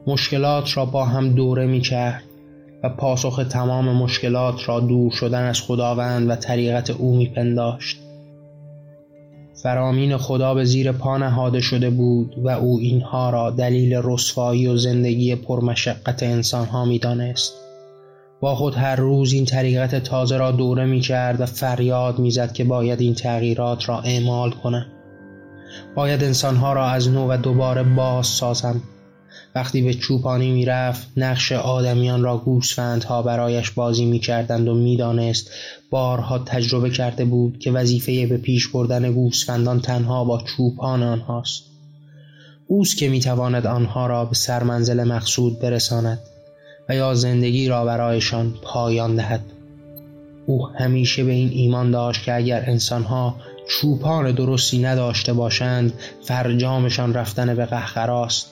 مشکلات 0.08 0.78
را 0.78 0.86
با 0.86 1.06
هم 1.06 1.30
دوره 1.30 1.66
می 1.66 1.82
کرد 1.82 2.24
و 2.84 2.90
پاسخ 2.90 3.46
تمام 3.50 3.96
مشکلات 3.96 4.70
را 4.70 4.80
دور 4.80 5.12
شدن 5.12 5.44
از 5.44 5.62
خداوند 5.62 6.30
و 6.30 6.36
طریقت 6.36 6.90
او 6.90 7.16
می 7.16 7.28
پنداشت. 7.28 8.03
فرامین 9.64 10.18
خدا 10.18 10.54
به 10.54 10.66
زیر 10.66 10.92
پا 10.92 11.18
نهاده 11.18 11.62
شده 11.62 11.90
بود 11.90 12.36
و 12.38 12.50
او 12.50 12.80
اینها 12.80 13.30
را 13.30 13.50
دلیل 13.50 14.02
رسوایی 14.04 14.68
و 14.68 14.78
زندگی 14.78 15.36
پرمشقت 15.36 16.24
انسانها 16.24 16.86
می 16.86 17.00
دانست. 17.00 17.54
با 18.40 18.56
خود 18.56 18.76
هر 18.76 18.96
روز 18.96 19.34
این 19.34 19.46
طریقت 19.46 19.96
تازه 19.96 20.38
را 20.38 20.52
دوره 20.52 20.86
می 20.86 21.00
کرد 21.00 21.42
و 21.42 21.46
فریاد 21.46 22.20
می 22.20 22.32
زد 22.32 22.54
که 22.54 22.64
باید 22.64 23.02
این 23.02 23.14
تغییرات 23.14 23.90
را 23.90 24.00
اعمال 24.00 24.52
کنم. 24.52 24.86
باید 25.96 26.24
انسانها 26.24 26.74
را 26.74 26.86
از 26.90 27.10
نو 27.10 27.28
و 27.28 27.38
دوباره 27.38 27.84
باز 27.84 28.28
سازم 28.28 28.82
وقتی 29.56 29.82
به 29.82 29.94
چوپانی 29.94 30.52
می‌رفت 30.52 31.08
نقش 31.18 31.52
آدمیان 31.52 32.24
را 32.24 32.38
گوسفندها 32.38 33.22
برایش 33.22 33.72
بازی 33.72 34.06
می‌کردند 34.06 34.68
و 34.68 34.74
می‌دانست 34.74 35.52
بارها 35.90 36.40
تجربه 36.40 36.90
کرده 36.90 37.26
بود 37.26 37.60
که 37.60 37.72
وظیفه 37.72 38.28
به 38.28 38.38
پیش 38.38 38.68
بردن 38.68 39.12
گوسفندان 39.12 39.82
تنها 39.82 40.24
با 40.24 40.42
چوپان 40.42 41.04
آنهاست. 41.04 41.64
اوست 42.68 42.98
که 42.98 43.10
می‌تواند 43.10 43.68
آنها 43.68 44.08
را 44.08 44.26
به 44.26 44.36
سرمنزل 44.36 45.04
مقصود 45.04 45.60
برساند 45.60 46.20
و 46.90 46.96
یا 46.96 47.14
زندگی 47.14 47.68
را 47.68 47.86
برایشان 47.86 48.54
پایان 48.62 49.16
دهد. 49.16 49.42
او 50.46 50.68
همیشه 50.68 51.24
به 51.24 51.32
این 51.32 51.50
ایمان 51.50 51.92
داشت 51.92 52.24
که 52.24 52.36
اگر 52.36 52.64
انسانها 52.68 53.36
چوپان 53.70 54.32
درستی 54.32 54.80
نداشته 54.80 55.34
باشند 55.34 55.94
فرجامشان 56.24 57.14
رفتن 57.14 57.56
به 57.56 57.66
قهقراست. 57.66 58.48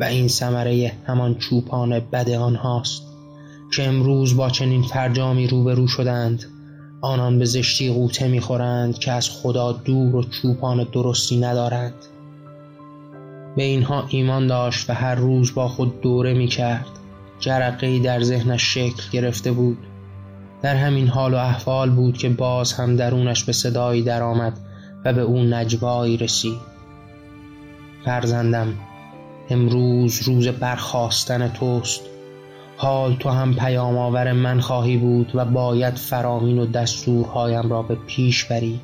و 0.00 0.04
این 0.04 0.28
ثمره 0.28 0.92
همان 1.06 1.34
چوپان 1.34 2.00
بد 2.00 2.30
آنهاست 2.30 3.02
که 3.76 3.88
امروز 3.88 4.36
با 4.36 4.50
چنین 4.50 4.82
فرجامی 4.82 5.46
روبرو 5.46 5.86
شدند. 5.86 6.44
آنان 7.00 7.38
به 7.38 7.44
زشتی 7.44 7.92
قوطه 7.92 8.28
می‌خورند 8.28 8.98
که 8.98 9.12
از 9.12 9.30
خدا 9.30 9.72
دور 9.72 10.16
و 10.16 10.22
چوپان 10.22 10.86
درستی 10.92 11.40
ندارند. 11.40 11.94
به 13.56 13.62
اینها 13.62 14.04
ایمان 14.08 14.46
داشت 14.46 14.90
و 14.90 14.92
هر 14.92 15.14
روز 15.14 15.54
با 15.54 15.68
خود 15.68 16.00
دوره 16.00 16.34
می‌کرد. 16.34 16.86
جرقه 17.40 17.98
در 17.98 18.22
ذهنش 18.22 18.74
شکل 18.74 19.02
گرفته 19.12 19.52
بود. 19.52 19.78
در 20.62 20.76
همین 20.76 21.08
حال 21.08 21.34
و 21.34 21.36
احوال 21.36 21.90
بود 21.90 22.18
که 22.18 22.28
باز 22.28 22.72
هم 22.72 22.96
درونش 22.96 23.44
به 23.44 23.52
صدایی 23.52 24.02
درآمد 24.02 24.58
و 25.04 25.12
به 25.12 25.20
او 25.20 25.38
نجوایی 25.38 26.16
رسید. 26.16 26.58
فرزندم 28.04 28.74
امروز 29.50 30.22
روز 30.22 30.48
برخواستن 30.48 31.48
توست. 31.48 32.00
حال 32.76 33.16
تو 33.16 33.28
هم 33.28 33.54
پیام 33.54 33.98
آور 33.98 34.32
من 34.32 34.60
خواهی 34.60 34.96
بود 34.96 35.30
و 35.34 35.44
باید 35.44 35.94
فرامین 35.94 36.58
و 36.58 36.66
دستورهایم 36.66 37.70
را 37.70 37.82
به 37.82 37.94
پیش 37.94 38.44
بری. 38.44 38.80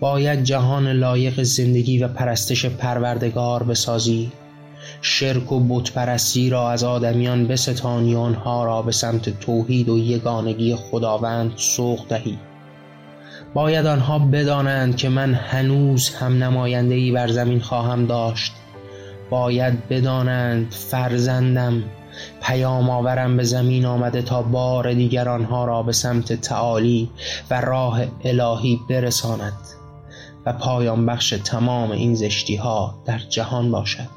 باید 0.00 0.44
جهان 0.44 0.88
لایق 0.88 1.42
زندگی 1.42 1.98
و 1.98 2.08
پرستش 2.08 2.66
پروردگار 2.66 3.62
بسازی. 3.62 4.32
شرک 5.02 5.52
و 5.52 5.60
بتپرستی 5.60 6.50
را 6.50 6.70
از 6.70 6.84
آدمیان 6.84 7.46
بستانی 7.46 8.16
آنها 8.16 8.64
را 8.64 8.82
به 8.82 8.92
سمت 8.92 9.40
توحید 9.40 9.88
و 9.88 9.98
یگانگی 9.98 10.74
خداوند 10.74 11.52
سوق 11.56 12.08
دهی. 12.08 12.38
باید 13.54 13.86
آنها 13.86 14.18
بدانند 14.18 14.96
که 14.96 15.08
من 15.08 15.34
هنوز 15.34 16.14
هم 16.14 16.44
نمایندهی 16.44 17.12
بر 17.12 17.28
زمین 17.28 17.60
خواهم 17.60 18.06
داشت. 18.06 18.52
باید 19.32 19.88
بدانند 19.88 20.70
فرزندم 20.70 21.82
پیام 22.42 22.90
آورم 22.90 23.36
به 23.36 23.42
زمین 23.42 23.86
آمده 23.86 24.22
تا 24.22 24.42
بار 24.42 24.92
دیگر 24.92 25.28
آنها 25.28 25.64
را 25.64 25.82
به 25.82 25.92
سمت 25.92 26.32
تعالی 26.32 27.10
و 27.50 27.60
راه 27.60 28.00
الهی 28.24 28.80
برساند 28.88 29.52
و 30.46 30.52
پایان 30.52 31.06
بخش 31.06 31.30
تمام 31.44 31.90
این 31.90 32.14
زشتی 32.14 32.56
ها 32.56 32.94
در 33.04 33.18
جهان 33.18 33.70
باشد. 33.70 34.08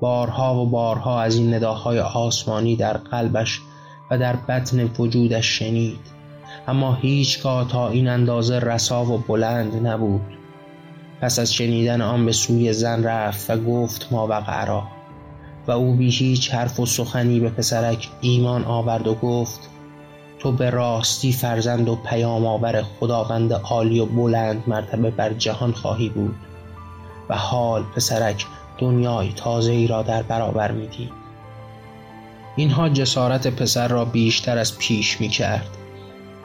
بارها 0.00 0.54
و 0.54 0.66
بارها 0.66 1.22
از 1.22 1.36
این 1.36 1.54
نداهای 1.54 2.00
آسمانی 2.00 2.76
در 2.76 2.96
قلبش 2.96 3.60
و 4.10 4.18
در 4.18 4.36
بطن 4.36 4.90
وجودش 4.98 5.46
شنید 5.58 6.00
اما 6.68 6.94
هیچگاه 6.94 7.68
تا 7.68 7.88
این 7.88 8.08
اندازه 8.08 8.58
رسا 8.58 9.04
و 9.04 9.18
بلند 9.18 9.86
نبود. 9.86 10.37
پس 11.20 11.38
از 11.38 11.54
شنیدن 11.54 12.00
آن 12.00 12.26
به 12.26 12.32
سوی 12.32 12.72
زن 12.72 13.04
رفت 13.04 13.50
و 13.50 13.56
گفت 13.56 14.08
ما 14.10 14.26
وقعرا 14.26 14.82
و 15.66 15.70
او 15.70 15.94
بی 15.94 16.10
هیچ 16.10 16.54
حرف 16.54 16.80
و 16.80 16.86
سخنی 16.86 17.40
به 17.40 17.48
پسرک 17.48 18.08
ایمان 18.20 18.64
آورد 18.64 19.06
و 19.06 19.14
گفت 19.14 19.60
تو 20.38 20.52
به 20.52 20.70
راستی 20.70 21.32
فرزند 21.32 21.88
و 21.88 21.96
پیام 21.96 22.46
آور 22.46 22.82
خداوند 22.82 23.52
عالی 23.52 24.00
و 24.00 24.06
بلند 24.06 24.62
مرتبه 24.66 25.10
بر 25.10 25.32
جهان 25.32 25.72
خواهی 25.72 26.08
بود 26.08 26.36
و 27.28 27.36
حال 27.36 27.82
پسرک 27.82 28.46
دنیای 28.78 29.32
تازه 29.32 29.72
ای 29.72 29.86
را 29.86 30.02
در 30.02 30.22
برابر 30.22 30.72
می‌دید. 30.72 31.12
اینها 32.56 32.88
جسارت 32.88 33.46
پسر 33.46 33.88
را 33.88 34.04
بیشتر 34.04 34.58
از 34.58 34.78
پیش 34.78 35.20
می 35.20 35.28
کرد 35.28 35.68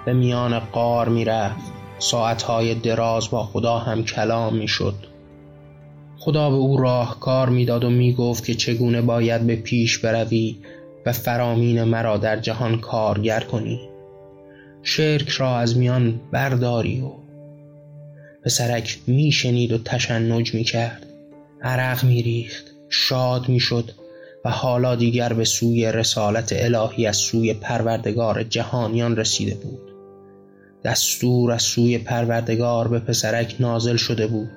به 0.05 0.13
میان 0.13 0.59
قار 0.59 1.09
می 1.09 1.25
رفت 1.25 1.82
ساعتهای 2.03 2.75
دراز 2.75 3.29
با 3.29 3.43
خدا 3.43 3.77
هم 3.77 4.03
کلام 4.03 4.55
می 4.55 4.67
شد 4.67 4.95
خدا 6.17 6.49
به 6.49 6.55
او 6.55 6.77
راهکار 6.77 7.49
می‌داد 7.49 7.83
و 7.83 7.89
می 7.89 8.13
گفت 8.13 8.45
که 8.45 8.53
چگونه 8.53 9.01
باید 9.01 9.47
به 9.47 9.55
پیش 9.55 9.97
بروی 9.97 10.55
و 11.05 11.11
فرامین 11.11 11.83
مرا 11.83 12.17
در 12.17 12.39
جهان 12.39 12.79
کارگر 12.79 13.39
کنی. 13.39 13.79
شرک 14.83 15.29
را 15.29 15.57
از 15.57 15.77
میان 15.77 16.21
برداری 16.31 17.01
و 17.01 17.11
پسرک 18.45 18.99
می 19.07 19.31
شنید 19.31 19.71
و 19.71 19.77
تشنج 19.77 20.53
می 20.53 20.63
کرد 20.63 21.05
عرق 21.61 22.03
می 22.03 22.23
ریخت 22.23 22.65
شاد 22.89 23.49
می 23.49 23.59
شد 23.59 23.91
و 24.45 24.49
حالا 24.49 24.95
دیگر 24.95 25.33
به 25.33 25.45
سوی 25.45 25.91
رسالت 25.91 26.53
الهی 26.55 27.07
از 27.07 27.17
سوی 27.17 27.53
پروردگار 27.53 28.43
جهانیان 28.43 29.15
رسیده 29.15 29.55
بود. 29.55 29.92
دستور 30.85 31.51
از 31.51 31.61
سوی 31.61 31.97
پروردگار 31.97 32.87
به 32.87 32.99
پسرک 32.99 33.55
نازل 33.59 33.95
شده 33.95 34.27
بود. 34.27 34.51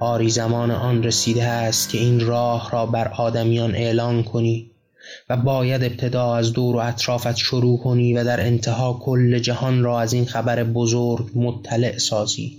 آری 0.00 0.30
زمان 0.30 0.70
آن 0.70 1.02
رسیده 1.02 1.44
است 1.44 1.88
که 1.88 1.98
این 1.98 2.20
راه 2.20 2.70
را 2.72 2.86
بر 2.86 3.08
آدمیان 3.08 3.74
اعلان 3.74 4.22
کنی 4.22 4.70
و 5.30 5.36
باید 5.36 5.84
ابتدا 5.84 6.34
از 6.34 6.52
دور 6.52 6.76
و 6.76 6.78
اطرافت 6.78 7.36
شروع 7.36 7.78
کنی 7.78 8.14
و 8.14 8.24
در 8.24 8.40
انتها 8.40 8.92
کل 9.02 9.38
جهان 9.38 9.82
را 9.82 10.00
از 10.00 10.12
این 10.12 10.24
خبر 10.24 10.64
بزرگ 10.64 11.30
مطلع 11.34 11.98
سازی. 11.98 12.56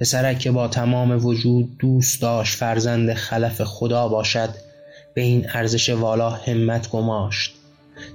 پسرک 0.00 0.38
که 0.38 0.50
با 0.50 0.68
تمام 0.68 1.26
وجود 1.26 1.78
دوست 1.78 2.22
داشت 2.22 2.54
فرزند 2.54 3.14
خلف 3.14 3.62
خدا 3.62 4.08
باشد 4.08 4.50
به 5.14 5.20
این 5.20 5.46
ارزش 5.48 5.88
والا 5.88 6.30
همت 6.30 6.90
گماشت. 6.90 7.54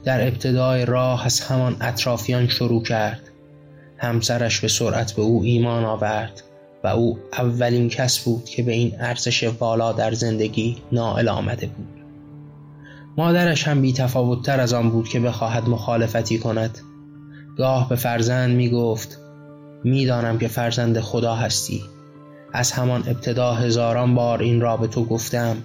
در 0.03 0.27
ابتدای 0.27 0.85
راه 0.85 1.25
از 1.25 1.41
همان 1.41 1.75
اطرافیان 1.81 2.47
شروع 2.47 2.83
کرد. 2.83 3.21
همسرش 3.97 4.59
به 4.59 4.67
سرعت 4.67 5.11
به 5.11 5.21
او 5.21 5.43
ایمان 5.43 5.85
آورد 5.85 6.43
و 6.83 6.87
او 6.87 7.19
اولین 7.33 7.89
کس 7.89 8.19
بود 8.19 8.45
که 8.45 8.63
به 8.63 8.71
این 8.71 8.95
ارزش 8.99 9.43
والا 9.43 9.91
در 9.91 10.11
زندگی 10.11 10.77
نائل 10.91 11.29
آمده 11.29 11.67
بود. 11.67 12.01
مادرش 13.17 13.67
هم 13.67 13.81
بی 13.81 13.93
تفاوتتر 13.93 14.59
از 14.59 14.73
آن 14.73 14.89
بود 14.89 15.07
که 15.07 15.19
بخواهد 15.19 15.69
مخالفتی 15.69 16.39
کند. 16.39 16.77
گاه 17.57 17.89
به 17.89 17.95
فرزند 17.95 18.55
می 18.55 18.69
گفت 18.69 19.17
می‌دانم 19.83 20.37
که 20.37 20.47
فرزند 20.47 20.99
خدا 20.99 21.35
هستی. 21.35 21.83
از 22.53 22.71
همان 22.71 23.03
ابتدا 23.07 23.53
هزاران 23.53 24.15
بار 24.15 24.41
این 24.41 24.61
را 24.61 24.77
به 24.77 24.87
تو 24.87 25.05
گفتم. 25.05 25.57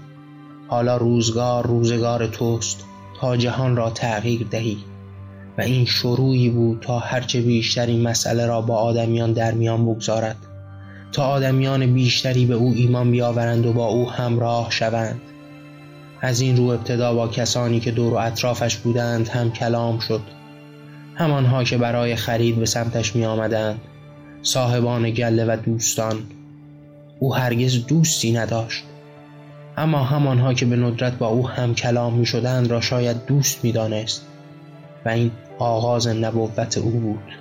حالا 0.69 0.97
روزگار 0.97 1.67
روزگار 1.67 2.27
توست. 2.27 2.85
تا 3.21 3.37
جهان 3.37 3.77
را 3.77 3.91
تغییر 3.91 4.47
دهی 4.51 4.79
و 5.59 5.63
این 5.63 5.85
شروعی 5.85 6.51
بود 6.51 6.81
تا 6.81 6.99
هرچه 6.99 7.41
بیشتر 7.41 7.87
این 7.87 8.03
مسئله 8.03 8.47
را 8.47 8.61
با 8.61 8.77
آدمیان 8.77 9.33
در 9.33 9.53
میان 9.53 9.87
بگذارد 9.87 10.37
تا 11.13 11.25
آدمیان 11.25 11.95
بیشتری 11.95 12.47
به 12.47 12.55
او 12.55 12.73
ایمان 12.77 13.11
بیاورند 13.11 13.67
و 13.67 13.73
با 13.73 13.87
او 13.87 14.11
همراه 14.11 14.71
شوند. 14.71 15.21
از 16.21 16.41
این 16.41 16.57
رو 16.57 16.65
ابتدا 16.65 17.15
با 17.15 17.29
کسانی 17.29 17.81
که 17.81 17.91
دور 17.91 18.15
و 18.15 18.17
اطرافش 18.17 18.77
بودند 18.77 19.29
هم 19.29 19.53
کلام 19.53 19.99
شد 19.99 20.21
همانها 21.15 21.65
که 21.65 21.79
برای 21.79 22.17
خرید 22.17 22.57
به 22.57 22.67
سمتش 22.67 23.17
می 23.17 23.25
آمدند 23.25 23.81
صاحبان 24.43 25.11
گله 25.11 25.45
و 25.45 25.57
دوستان. 25.57 26.17
او 27.19 27.35
هرگز 27.35 27.87
دوستی 27.87 28.33
نداشت. 28.33 28.85
اما 29.77 30.05
همانها 30.05 30.55
که 30.55 30.67
به 30.67 30.77
ندرت 30.77 31.19
با 31.19 31.27
او 31.27 31.49
هم 31.49 31.75
کلام 31.75 32.15
می 32.15 32.27
شدند 32.27 32.71
را 32.71 32.81
شاید 32.81 33.27
دوست 33.27 33.65
می 33.65 33.73
دانست 33.73 34.27
و 35.05 35.09
این 35.09 35.31
آغاز 35.59 36.07
نبوت 36.07 36.79
او 36.79 36.91
بود. 36.91 37.33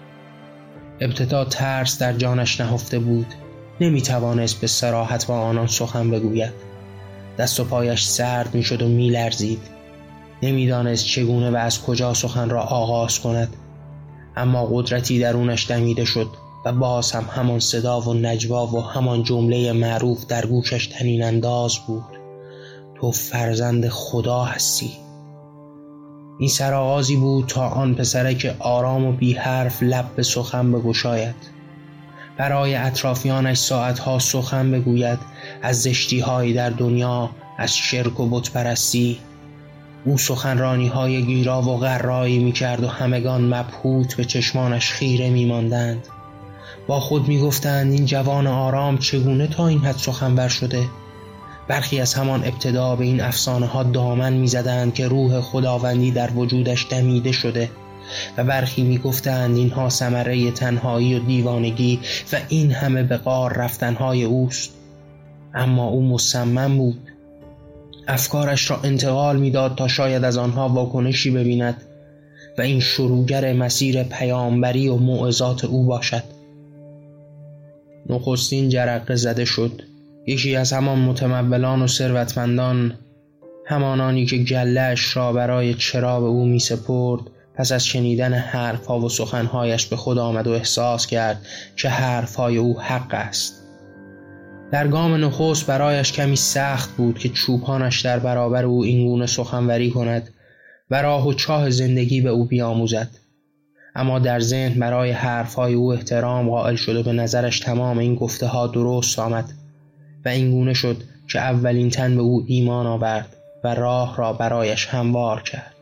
ابتدا 1.00 1.46
ترس 1.46 2.00
در 2.00 2.14
جانش 2.14 2.62
نهفته 2.62 3.00
بود 3.00 3.28
نمی 3.82 4.02
توانست 4.02 4.62
به 4.62 4.68
سراحت 4.68 5.28
با 5.28 5.40
آنان 5.40 5.68
سخن 5.68 6.12
بگوید. 6.12 6.54
دست 7.38 7.60
و 7.60 7.64
پایش 7.64 8.04
سرد 8.04 8.56
می 8.56 8.64
شد 8.64 8.82
و 8.82 8.88
می 8.88 9.10
لرزید 9.10 9.60
نمی‌دانست 10.44 11.06
چگونه 11.06 11.52
و 11.52 11.56
از 11.56 11.82
کجا 11.82 12.14
سخن 12.14 12.50
را 12.50 12.62
آغاز 12.62 13.20
کند. 13.20 13.56
اما 14.36 14.66
قدرتی 14.66 15.20
درونش 15.20 15.70
دمیده 15.70 16.06
شد 16.06 16.28
و 16.66 16.72
باز 16.72 17.12
هم 17.12 17.26
همان 17.32 17.60
صدا 17.60 18.02
و 18.02 18.14
نجوا 18.14 18.68
و 18.68 18.82
همان 18.82 19.24
جمله 19.24 19.74
معروف 19.74 20.26
در 20.26 20.46
گوشش 20.46 20.88
تنین 20.88 21.24
انداز 21.24 21.76
بود. 21.88 22.15
تو 23.02 23.12
فرزند 23.12 23.90
خدا 23.90 24.44
هستی. 24.44 24.92
این 26.40 26.50
سرآغازی 26.50 27.16
بود 27.16 27.46
تا 27.46 27.68
آن 27.68 27.96
پسرک 27.96 28.56
آرام 28.60 29.06
و 29.06 29.12
بی 29.12 29.34
حرف 29.34 29.84
لب 29.84 30.16
به 30.16 30.24
سخن 30.24 30.72
بگشاید. 30.72 31.36
برای 32.38 32.76
اطرافیانش 32.76 33.58
ساعتها 33.58 34.20
سخن 34.20 34.72
بگوید 34.72 35.20
از 35.62 35.82
زشتی 35.82 36.54
در 36.54 36.70
دنیا 36.70 37.30
از 37.58 37.76
شرک 37.76 38.20
و 38.20 38.30
بتپرستی. 38.30 39.20
او 40.06 40.18
سخنرانی 40.18 40.88
های 40.88 41.24
گیرا 41.24 41.62
و 41.62 41.78
غرایی 41.78 42.40
می 42.40 42.52
کرد 42.52 42.84
و 42.84 42.88
همگان 42.88 43.54
مبهوت 43.54 44.16
به 44.16 44.26
چشمانش 44.26 44.92
خیره 44.92 45.30
می 45.30 45.46
ماندند. 45.46 46.08
با 46.88 47.00
خود 47.00 47.28
می 47.28 47.40
گفتند 47.40 47.92
این 47.92 48.06
جوان 48.06 48.48
آرام 48.48 48.98
چگونه 48.98 49.48
تا 49.48 49.68
این 49.68 49.80
حد 49.80 49.98
سخنور 49.98 50.48
شده؟ 50.48 50.84
برخی 51.68 52.00
از 52.00 52.14
همان 52.14 52.44
ابتدا 52.44 52.96
به 52.96 53.06
این 53.06 53.22
افسانه 53.22 53.66
ها 53.66 53.84
دامن 53.84 54.34
می 54.34 54.48
زدند 54.48 54.94
که 54.94 55.08
روح 55.08 55.42
خداوندی 55.42 56.12
در 56.12 56.32
وجودش 56.32 56.88
دمیده 56.90 57.32
شده 57.32 57.70
و 58.38 58.44
برخی 58.44 58.84
می 58.84 58.98
گفتند 58.98 59.58
اینها 59.58 59.90
سمره 59.90 60.52
تنهایی 60.52 61.16
و 61.16 61.20
دیوانگی 61.20 62.00
و 62.34 62.40
این 62.50 62.72
همه 62.72 63.04
به 63.04 63.18
قار 63.18 63.54
رفتنهای 63.54 64.24
اوست. 64.24 64.74
اما 65.54 65.88
او 65.88 66.08
مصمم 66.08 66.78
بود. 66.78 67.12
افکارش 68.08 68.70
را 68.70 68.80
انتقال 68.84 69.38
می‌داد 69.38 69.76
تا 69.76 69.88
شاید 69.88 70.24
از 70.24 70.38
آنها 70.38 70.70
واکنشی 70.70 71.32
ببیند 71.32 71.82
و 72.58 72.62
این 72.62 72.80
شروعگر 72.80 73.54
مسیر 73.54 74.04
پیامبری 74.04 74.88
و 74.88 74.96
موعظات 74.96 75.66
او 75.66 75.86
باشد. 75.86 76.24
نخستین 78.10 78.70
جرقه 78.70 79.16
زده 79.16 79.46
شد. 79.46 79.82
یکی 80.28 80.56
از 80.56 80.74
همان 80.74 81.00
متمولان 81.00 81.82
و 81.82 81.88
ثروتمندان 81.88 82.94
همانانی 83.66 84.26
که 84.26 84.38
گلهش 84.38 85.18
را 85.18 85.34
برای 85.34 85.74
چرا 85.74 86.20
به 86.20 86.26
او 86.26 86.46
می 86.46 86.60
سپرد 86.60 87.22
پس 87.56 87.72
از 87.72 87.86
شنیدن 87.86 88.34
حرفها 88.34 89.00
و 89.00 89.10
سخنهایش 89.10 89.86
به 89.86 89.96
خود 89.96 90.18
آمد 90.18 90.48
و 90.48 90.52
احساس 90.52 91.08
کرد 91.08 91.46
که 91.76 91.90
حرفهای 91.90 92.58
او 92.58 92.80
حق 92.82 93.14
است. 93.14 93.62
در 94.72 94.88
گام 94.88 95.26
نخست 95.26 95.68
برایش 95.68 96.12
کمی 96.12 96.36
سخت 96.36 96.98
بود 96.98 97.20
که 97.20 97.30
چوپانش 97.30 98.02
در 98.02 98.20
برابر 98.20 98.66
او 98.66 98.84
اینگونه 98.84 99.26
سخنوری 99.26 99.90
کند 99.90 100.30
و 100.92 101.02
راه 101.02 101.28
و 101.28 101.34
چاه 101.34 101.70
زندگی 101.70 102.22
به 102.22 102.30
او 102.30 102.46
بیاموزد. 102.46 103.10
اما 103.96 104.20
در 104.20 104.40
ذهن 104.40 104.80
برای 104.80 105.12
حرفهای 105.12 105.74
او 105.74 105.94
احترام 105.94 106.50
قائل 106.50 106.76
شد 106.76 106.96
و 106.96 107.04
به 107.04 107.14
نظرش 107.14 107.60
تمام 107.60 107.98
این 107.98 108.16
گفته 108.16 108.48
ها 108.48 108.68
درست 108.68 109.20
آمد. 109.20 109.46
و 110.26 110.30
اینگونه 110.30 110.74
شد 110.74 110.98
که 111.28 111.40
اولین 111.40 111.90
تن 111.90 112.16
به 112.16 112.22
او 112.22 112.44
ایمان 112.48 112.88
آورد 112.88 113.36
و 113.64 113.76
راه 113.76 114.18
را 114.18 114.34
برایش 114.34 114.88
هموار 114.88 115.42
کرد 115.42 115.76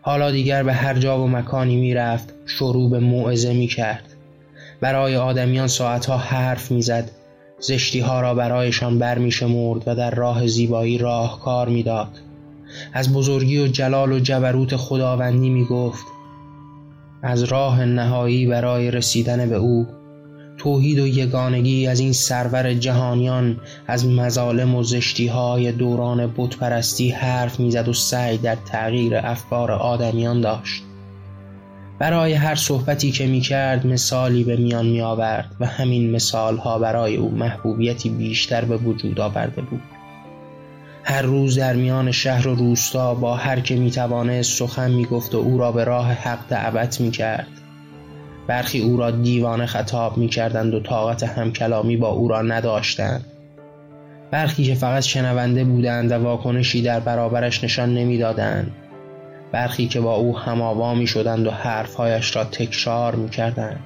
حالا 0.00 0.30
دیگر 0.30 0.62
به 0.62 0.72
هر 0.72 0.94
جا 0.94 1.22
و 1.22 1.28
مکانی 1.28 1.76
می 1.76 1.94
رفت 1.94 2.34
شروع 2.46 2.90
به 2.90 2.98
موعظه 2.98 3.52
می 3.52 3.66
کرد 3.66 4.04
برای 4.80 5.16
آدمیان 5.16 5.66
ساعتها 5.66 6.16
حرف 6.16 6.70
می‌زد 6.70 7.10
زشتی 7.60 8.00
ها 8.00 8.20
را 8.20 8.34
برایشان 8.34 8.98
بر 8.98 9.18
می 9.18 9.30
شمرد 9.30 9.82
و 9.86 9.94
در 9.94 10.10
راه 10.10 10.46
زیبایی 10.46 10.98
کار 11.44 11.68
می‌داد. 11.68 12.18
از 12.92 13.12
بزرگی 13.12 13.58
و 13.58 13.66
جلال 13.66 14.12
و 14.12 14.18
جبروت 14.18 14.76
خداوندی 14.76 15.50
می 15.50 15.64
گفت 15.64 16.06
از 17.22 17.42
راه 17.42 17.84
نهایی 17.84 18.46
برای 18.46 18.90
رسیدن 18.90 19.48
به 19.48 19.56
او 19.56 19.86
توحید 20.58 20.98
و 20.98 21.06
یگانگی 21.06 21.86
از 21.86 22.00
این 22.00 22.12
سرور 22.12 22.74
جهانیان 22.74 23.60
از 23.86 24.06
مظالم 24.06 24.74
و 24.74 24.82
زشتی 24.82 25.26
های 25.26 25.72
دوران 25.72 26.34
بتپرستی 26.36 27.10
حرف 27.10 27.60
می‌زد 27.60 27.88
و 27.88 27.92
سعی 27.92 28.38
در 28.38 28.56
تغییر 28.72 29.16
افکار 29.16 29.72
آدمیان 29.72 30.40
داشت. 30.40 30.82
برای 31.98 32.32
هر 32.32 32.54
صحبتی 32.54 33.10
که 33.10 33.26
می 33.26 33.40
کرد 33.40 33.86
مثالی 33.86 34.44
به 34.44 34.56
میان 34.56 34.86
می 34.86 35.00
آورد 35.00 35.56
و 35.60 35.66
همین 35.66 36.10
مثال 36.10 36.56
ها 36.56 36.78
برای 36.78 37.16
او 37.16 37.30
محبوبیتی 37.30 38.08
بیشتر 38.08 38.64
به 38.64 38.76
وجود 38.76 39.20
آورده 39.20 39.62
بود. 39.62 39.82
هر 41.04 41.22
روز 41.22 41.58
در 41.58 41.76
میان 41.76 42.10
شهر 42.10 42.48
و 42.48 42.54
روستا 42.54 43.14
با 43.14 43.36
هر 43.36 43.60
که 43.60 43.76
می 43.76 43.90
توانست 43.90 44.58
سخن 44.58 44.90
می 44.90 45.04
گفت 45.04 45.34
و 45.34 45.38
او 45.38 45.58
را 45.58 45.72
به 45.72 45.84
راه 45.84 46.12
حق 46.12 46.48
دعوت 46.48 47.00
می 47.00 47.10
کرد 47.10 47.61
برخی 48.46 48.80
او 48.80 48.96
را 48.96 49.10
دیوانه 49.10 49.66
خطاب 49.66 50.18
می 50.18 50.28
کردند 50.28 50.74
و 50.74 50.80
طاقت 50.80 51.22
همکلامی 51.22 51.96
با 51.96 52.08
او 52.08 52.28
را 52.28 52.42
نداشتند. 52.42 53.24
برخی 54.30 54.64
که 54.64 54.74
فقط 54.74 55.02
شنونده 55.02 55.64
بودند 55.64 56.12
و 56.12 56.14
واکنشی 56.14 56.82
در 56.82 57.00
برابرش 57.00 57.64
نشان 57.64 57.94
نمی‌دادند. 57.94 58.72
برخی 59.52 59.86
که 59.86 60.00
با 60.00 60.14
او 60.14 60.38
هماوا 60.38 60.94
می 60.94 61.06
شدند 61.06 61.46
و 61.46 61.50
حرفهایش 61.50 62.36
را 62.36 62.44
تکرار 62.44 63.14
می 63.14 63.30
کردند 63.30 63.80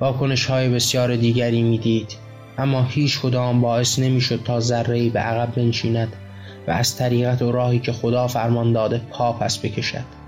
واکنش 0.00 0.46
های 0.46 0.68
بسیار 0.68 1.16
دیگری 1.16 1.62
می 1.62 1.78
دید 1.78 2.16
اما 2.58 2.82
هیچ 2.82 3.20
کدام 3.20 3.60
باعث 3.60 3.98
نمی 3.98 4.20
شد 4.20 4.40
تا 4.44 4.60
ذره 4.60 5.10
به 5.10 5.20
عقب 5.20 5.54
بنشیند 5.54 6.16
و 6.68 6.70
از 6.70 6.96
طریقت 6.96 7.42
و 7.42 7.52
راهی 7.52 7.78
که 7.78 7.92
خدا 7.92 8.26
فرمان 8.26 8.72
داده 8.72 9.00
پا 9.10 9.32
پس 9.32 9.58
بکشد. 9.58 10.21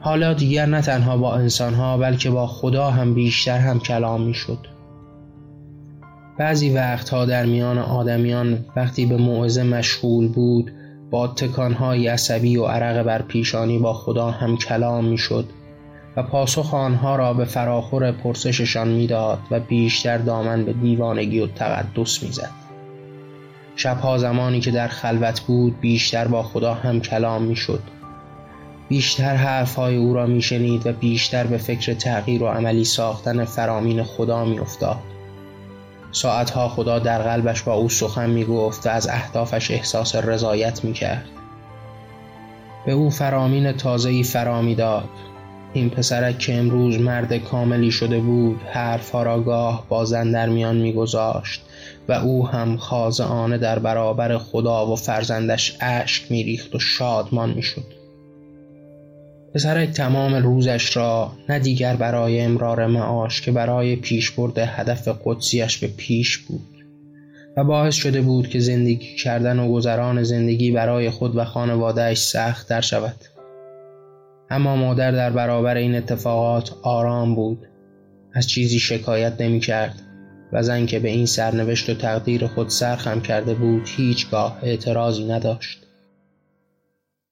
حالا 0.00 0.34
دیگر 0.34 0.66
نه 0.66 0.80
تنها 0.80 1.16
با 1.16 1.34
انسانها 1.34 1.96
بلکه 1.96 2.30
با 2.30 2.46
خدا 2.46 2.90
هم 2.90 3.14
بیشتر 3.14 3.58
هم 3.58 3.80
کلام 3.80 4.22
می 4.22 4.34
شد 4.34 4.58
بعضی 6.38 6.70
وقتها 6.70 7.24
در 7.24 7.46
میان 7.46 7.78
آدمیان 7.78 8.64
وقتی 8.76 9.06
به 9.06 9.16
موعظه 9.16 9.62
مشغول 9.62 10.28
بود 10.28 10.72
با 11.10 11.28
تکانهای 11.28 12.08
عصبی 12.08 12.56
و 12.56 12.64
عرق 12.64 13.02
بر 13.02 13.22
پیشانی 13.22 13.78
با 13.78 13.92
خدا 13.92 14.30
هم 14.30 14.56
کلام 14.56 15.04
می 15.04 15.18
شد 15.18 15.44
و 16.16 16.22
پاسخ 16.22 16.74
آنها 16.74 17.16
را 17.16 17.34
به 17.34 17.44
فراخور 17.44 18.12
پرسششان 18.12 18.88
می‌داد 18.88 19.38
و 19.50 19.60
بیشتر 19.60 20.18
دامن 20.18 20.64
به 20.64 20.72
دیوانگی 20.72 21.40
و 21.40 21.46
تقدس 21.46 22.22
می‌زد. 22.22 22.50
شبها 23.76 24.18
زمانی 24.18 24.60
که 24.60 24.70
در 24.70 24.88
خلوت 24.88 25.40
بود 25.40 25.80
بیشتر 25.80 26.28
با 26.28 26.42
خدا 26.42 26.74
هم 26.74 27.00
کلام 27.00 27.42
می‌شد. 27.42 27.82
بیشتر 28.90 29.34
حرفهای 29.34 29.96
او 29.96 30.14
را 30.14 30.26
میشنید 30.26 30.86
و 30.86 30.92
بیشتر 30.92 31.46
به 31.46 31.58
فکر 31.58 31.94
تغییر 31.94 32.42
و 32.42 32.46
عملی 32.46 32.84
ساختن 32.84 33.44
فرامین 33.44 34.02
خدا 34.02 34.44
میافتاد. 34.44 34.96
ساعتها 36.12 36.68
خدا 36.68 36.98
در 36.98 37.22
قلبش 37.22 37.62
با 37.62 37.74
او 37.74 37.88
سخن 37.88 38.30
می‌گفت 38.30 38.86
و 38.86 38.90
از 38.90 39.08
اهدافش 39.08 39.70
احساس 39.70 40.16
رضایت 40.16 40.84
می‌کرد. 40.84 41.24
به 42.86 42.92
او 42.92 43.10
فرامین 43.10 43.72
تازه‌ای 43.72 44.22
فرا 44.22 44.62
می‌داد 44.62 45.08
این 45.72 45.90
پسرک 45.90 46.38
که 46.38 46.54
امروز 46.54 47.00
مرد 47.00 47.36
کاملی 47.36 47.90
شده 47.90 48.18
بود 48.18 48.60
حرفها 48.72 49.22
را 49.22 49.40
گاه 49.40 49.84
با 49.88 50.04
زن 50.04 50.32
در 50.32 50.48
میان 50.48 50.76
میگذاشت 50.76 51.62
و 52.08 52.12
او 52.12 52.48
هم 52.48 52.76
خاضعانه 52.76 53.58
در 53.58 53.78
برابر 53.78 54.38
خدا 54.38 54.86
و 54.86 54.96
فرزندش 54.96 55.76
اشک 55.80 56.30
میریخت 56.30 56.74
و 56.74 56.78
شادمان 56.78 57.50
می‌شد. 57.50 57.99
پسرک 59.54 59.90
تمام 59.90 60.34
روزش 60.34 60.96
را 60.96 61.32
نه 61.48 61.58
دیگر 61.58 61.96
برای 61.96 62.40
امرار 62.40 62.86
معاش 62.86 63.40
که 63.40 63.52
برای 63.52 63.96
پیشبرد 63.96 64.58
هدف 64.58 65.08
قدسیش 65.24 65.78
به 65.78 65.86
پیش 65.86 66.38
بود 66.38 66.70
و 67.56 67.64
باعث 67.64 67.94
شده 67.94 68.20
بود 68.22 68.48
که 68.48 68.58
زندگی 68.58 69.16
کردن 69.16 69.58
و 69.58 69.72
گذران 69.72 70.22
زندگی 70.22 70.70
برای 70.70 71.10
خود 71.10 71.36
و 71.36 71.44
خانوادهش 71.44 72.18
سخت 72.18 72.68
در 72.68 72.80
شود. 72.80 73.16
اما 74.50 74.76
مادر 74.76 75.12
در 75.12 75.30
برابر 75.30 75.76
این 75.76 75.94
اتفاقات 75.94 76.72
آرام 76.82 77.34
بود. 77.34 77.66
از 78.34 78.46
چیزی 78.46 78.78
شکایت 78.78 79.40
نمی 79.40 79.60
کرد 79.60 80.02
و 80.52 80.62
زن 80.62 80.86
که 80.86 80.98
به 80.98 81.08
این 81.08 81.26
سرنوشت 81.26 81.90
و 81.90 81.94
تقدیر 81.94 82.46
خود 82.46 82.68
سرخم 82.68 83.20
کرده 83.20 83.54
بود 83.54 83.88
هیچگاه 83.96 84.58
اعتراضی 84.62 85.24
نداشت. 85.24 85.86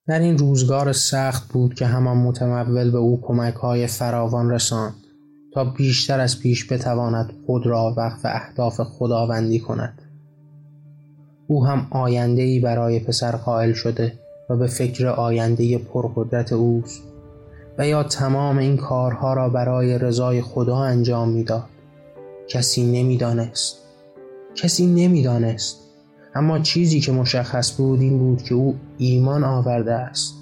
در 0.08 0.18
این 0.18 0.38
روزگار 0.38 0.92
سخت 0.92 1.52
بود 1.52 1.74
که 1.74 1.86
همان 1.86 2.16
متمول 2.16 2.90
به 2.90 2.98
او 2.98 3.20
کمک 3.22 3.54
های 3.54 3.86
فراوان 3.86 4.50
رساند 4.50 4.94
تا 5.54 5.64
بیشتر 5.64 6.20
از 6.20 6.40
پیش 6.40 6.72
بتواند 6.72 7.32
خود 7.46 7.66
را 7.66 7.94
وقف 7.96 8.20
اهداف 8.24 8.80
خداوندی 8.80 9.58
کند. 9.58 10.02
او 11.46 11.66
هم 11.66 11.86
آینده 11.90 12.42
ای 12.42 12.60
برای 12.60 13.00
پسر 13.00 13.36
قائل 13.36 13.72
شده 13.72 14.12
و 14.50 14.56
به 14.56 14.66
فکر 14.66 15.06
آینده 15.06 15.78
پرقدرت 15.78 16.52
اوست 16.52 17.02
و 17.78 17.86
یا 17.86 18.02
تمام 18.02 18.58
این 18.58 18.76
کارها 18.76 19.34
را 19.34 19.48
برای 19.48 19.98
رضای 19.98 20.42
خدا 20.42 20.76
انجام 20.76 21.28
می‌داد. 21.28 21.68
کسی 22.48 23.02
نمی‌دانست. 23.02 23.76
کسی 24.54 24.86
نمی‌دانست. 24.86 25.87
اما 26.38 26.58
چیزی 26.58 27.00
که 27.00 27.12
مشخص 27.12 27.76
بود 27.76 28.00
این 28.00 28.18
بود 28.18 28.42
که 28.42 28.54
او 28.54 28.76
ایمان 28.98 29.44
آورده 29.44 29.92
است. 29.92 30.34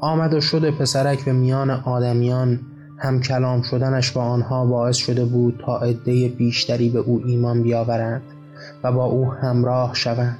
آمد 0.00 0.34
و 0.34 0.40
شد 0.40 0.70
پسرک 0.70 1.24
به 1.24 1.32
میان 1.32 1.70
آدمیان 1.70 2.60
هم 2.98 3.20
کلام 3.20 3.62
شدنش 3.62 4.10
با 4.10 4.22
آنها 4.22 4.66
باعث 4.66 4.96
شده 4.96 5.24
بود 5.24 5.62
تا 5.66 5.78
عده 5.78 6.28
بیشتری 6.28 6.88
به 6.88 6.98
او 6.98 7.22
ایمان 7.26 7.62
بیاورند 7.62 8.22
و 8.84 8.92
با 8.92 9.04
او 9.04 9.32
همراه 9.32 9.94
شوند. 9.94 10.38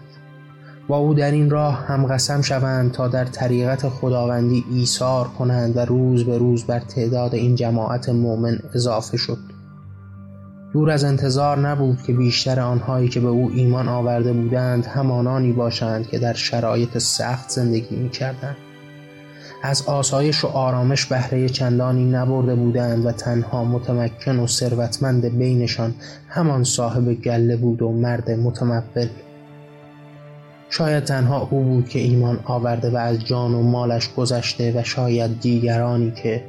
با 0.89 0.97
او 0.97 1.15
در 1.15 1.31
این 1.31 1.51
راه 1.51 1.75
هم 1.87 2.07
قسم 2.07 2.43
شوند 2.43 2.93
تا 2.93 3.09
در 3.09 3.25
طریقت 3.25 3.89
خداوندی 3.89 4.65
ایثار 4.71 5.29
کنند 5.29 5.77
و 5.77 5.81
روز 5.81 6.25
به 6.25 6.39
روز 6.39 6.65
بر 6.65 6.81
تعداد 6.81 7.35
این 7.35 7.55
جماعت 7.55 8.09
مؤمن 8.09 8.59
اضافه 8.75 9.17
شد. 9.17 9.58
دور 10.73 10.91
از 10.91 11.05
انتظار 11.05 11.59
نبود 11.59 12.03
که 12.03 12.13
بیشتر 12.13 12.61
آنهایی 12.61 13.09
که 13.09 13.21
به 13.21 13.29
او 13.29 13.51
ایمان 13.55 13.89
آورده 13.89 14.33
بودند 14.33 14.87
همانانی 14.87 15.53
باشند 15.53 16.09
که 16.09 16.19
در 16.19 16.33
شرایط 16.33 16.99
سخت 16.99 17.51
زندگی 17.51 17.97
می 17.97 18.11
کردند. 18.11 18.57
از 19.63 19.83
آسایش 19.87 20.45
و 20.45 20.49
آرامش 20.49 21.07
بهره 21.07 21.49
چندانی 21.49 22.05
نبرده 22.05 22.55
بودند 22.55 23.07
و 23.07 23.13
تنها 23.13 23.65
متمکن 23.65 24.39
و 24.39 24.47
ثروتمند 24.47 25.39
بینشان 25.39 25.95
همان 26.29 26.65
صاحب 26.65 27.15
گله 27.15 27.57
بود 27.57 27.83
و 27.83 27.93
مرد 27.93 28.31
متمول 28.31 29.09
شاید 30.71 31.05
تنها 31.05 31.49
او 31.51 31.63
بود 31.65 31.89
که 31.89 31.99
ایمان 31.99 32.41
آورده 32.45 32.91
و 32.91 32.97
از 32.97 33.25
جان 33.25 33.55
و 33.55 33.63
مالش 33.63 34.15
گذشته 34.15 34.81
و 34.81 34.83
شاید 34.83 35.41
دیگرانی 35.41 36.11
که 36.11 36.45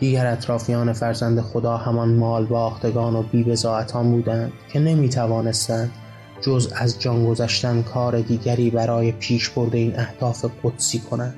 دیگر 0.00 0.26
اطرافیان 0.26 0.92
فرزند 0.92 1.40
خدا 1.40 1.76
همان 1.76 2.14
مال 2.14 2.46
باختگان 2.46 3.16
و 3.16 3.22
بیبزاعتان 3.22 4.10
بودند 4.10 4.52
که 4.72 4.78
نمی 4.78 5.08
توانستند 5.08 5.90
جز 6.40 6.72
از 6.76 7.00
جان 7.00 7.26
گذشتن 7.26 7.82
کار 7.82 8.20
دیگری 8.20 8.70
برای 8.70 9.12
پیش 9.12 9.48
برده 9.48 9.78
این 9.78 9.98
اهداف 9.98 10.44
قدسی 10.64 10.98
کنند. 10.98 11.34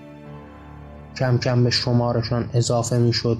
کم 1.16 1.38
کم 1.38 1.64
به 1.64 1.70
شمارشان 1.70 2.50
اضافه 2.54 2.98
می 2.98 3.12
شد 3.12 3.38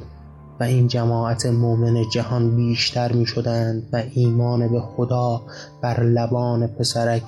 و 0.60 0.64
این 0.64 0.88
جماعت 0.88 1.46
مؤمن 1.46 2.04
جهان 2.12 2.56
بیشتر 2.56 3.12
می 3.12 3.26
شدند 3.26 3.88
و 3.92 4.02
ایمان 4.14 4.68
به 4.68 4.80
خدا 4.80 5.42
بر 5.82 6.02
لبان 6.02 6.66
پسرک 6.66 7.22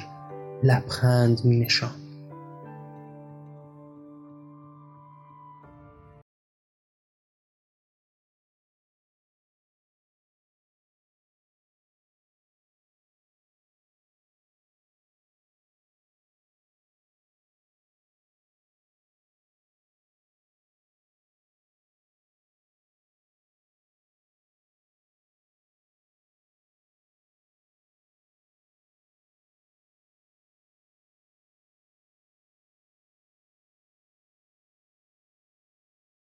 لبخند 0.62 1.40
می 1.44 1.60
نشاند 1.60 2.01